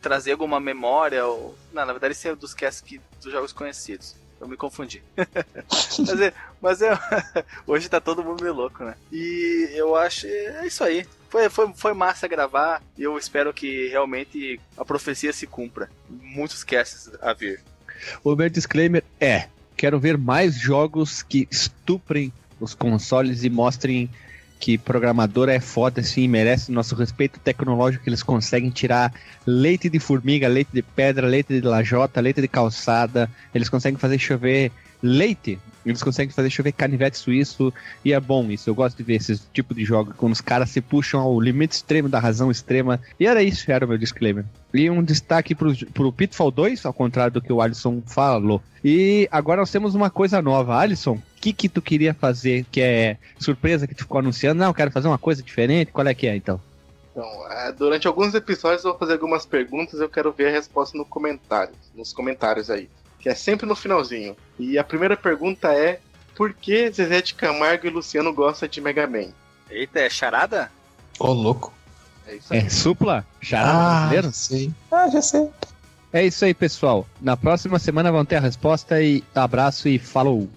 [0.00, 1.24] Trazer alguma memória.
[1.24, 4.16] Ou, não, na verdade, esse é dos casts que, dos jogos conhecidos.
[4.42, 5.00] Eu me confundi.
[6.00, 6.98] mas é, mas é.
[7.64, 8.96] Hoje tá todo mundo meio louco, né?
[9.12, 10.26] E eu acho.
[10.26, 11.06] É isso aí.
[11.30, 15.88] Foi, foi, foi massa gravar e eu espero que realmente a profecia se cumpra.
[16.10, 17.62] Muitos casts a vir.
[18.24, 24.10] O meu disclaimer é: quero ver mais jogos que estuprem os consoles e mostrem
[24.62, 29.12] que programador é foda assim, merece nosso respeito tecnológico, eles conseguem tirar
[29.44, 34.20] leite de formiga, leite de pedra, leite de lajota, leite de calçada, eles conseguem fazer
[34.20, 34.70] chover
[35.02, 37.72] leite, eles conseguem fazer chover canivete suíço,
[38.04, 40.70] e é bom isso, eu gosto de ver esse tipo de jogo, quando os caras
[40.70, 44.44] se puxam ao limite extremo da razão extrema, e era isso, era o meu disclaimer.
[44.72, 48.62] E um destaque pro, pro Pitfall 2, ao contrário do que o Alisson falou.
[48.82, 50.78] E agora nós temos uma coisa nova.
[50.78, 54.60] Alisson, o que que tu queria fazer, que é surpresa que tu ficou anunciando?
[54.60, 56.60] Não, eu quero fazer uma coisa diferente, qual é que é então?
[57.10, 60.96] Então, é, durante alguns episódios eu vou fazer algumas perguntas eu quero ver a resposta
[60.96, 62.88] no comentário, nos comentários aí.
[63.22, 64.36] Que é sempre no finalzinho.
[64.58, 66.00] E a primeira pergunta é:
[66.36, 69.28] por que Zezé de Camargo e Luciano gostam de Mega Man?
[69.70, 70.70] Eita, é charada?
[71.18, 71.72] Ô, louco.
[72.26, 72.58] É isso aí.
[72.60, 73.24] É supla?
[73.40, 74.26] Charada Ah, brasileiro?
[74.26, 74.72] já sei.
[74.90, 75.48] Ah, já sei.
[76.12, 77.06] É isso aí, pessoal.
[77.20, 80.50] Na próxima semana vão ter a resposta e abraço e falou!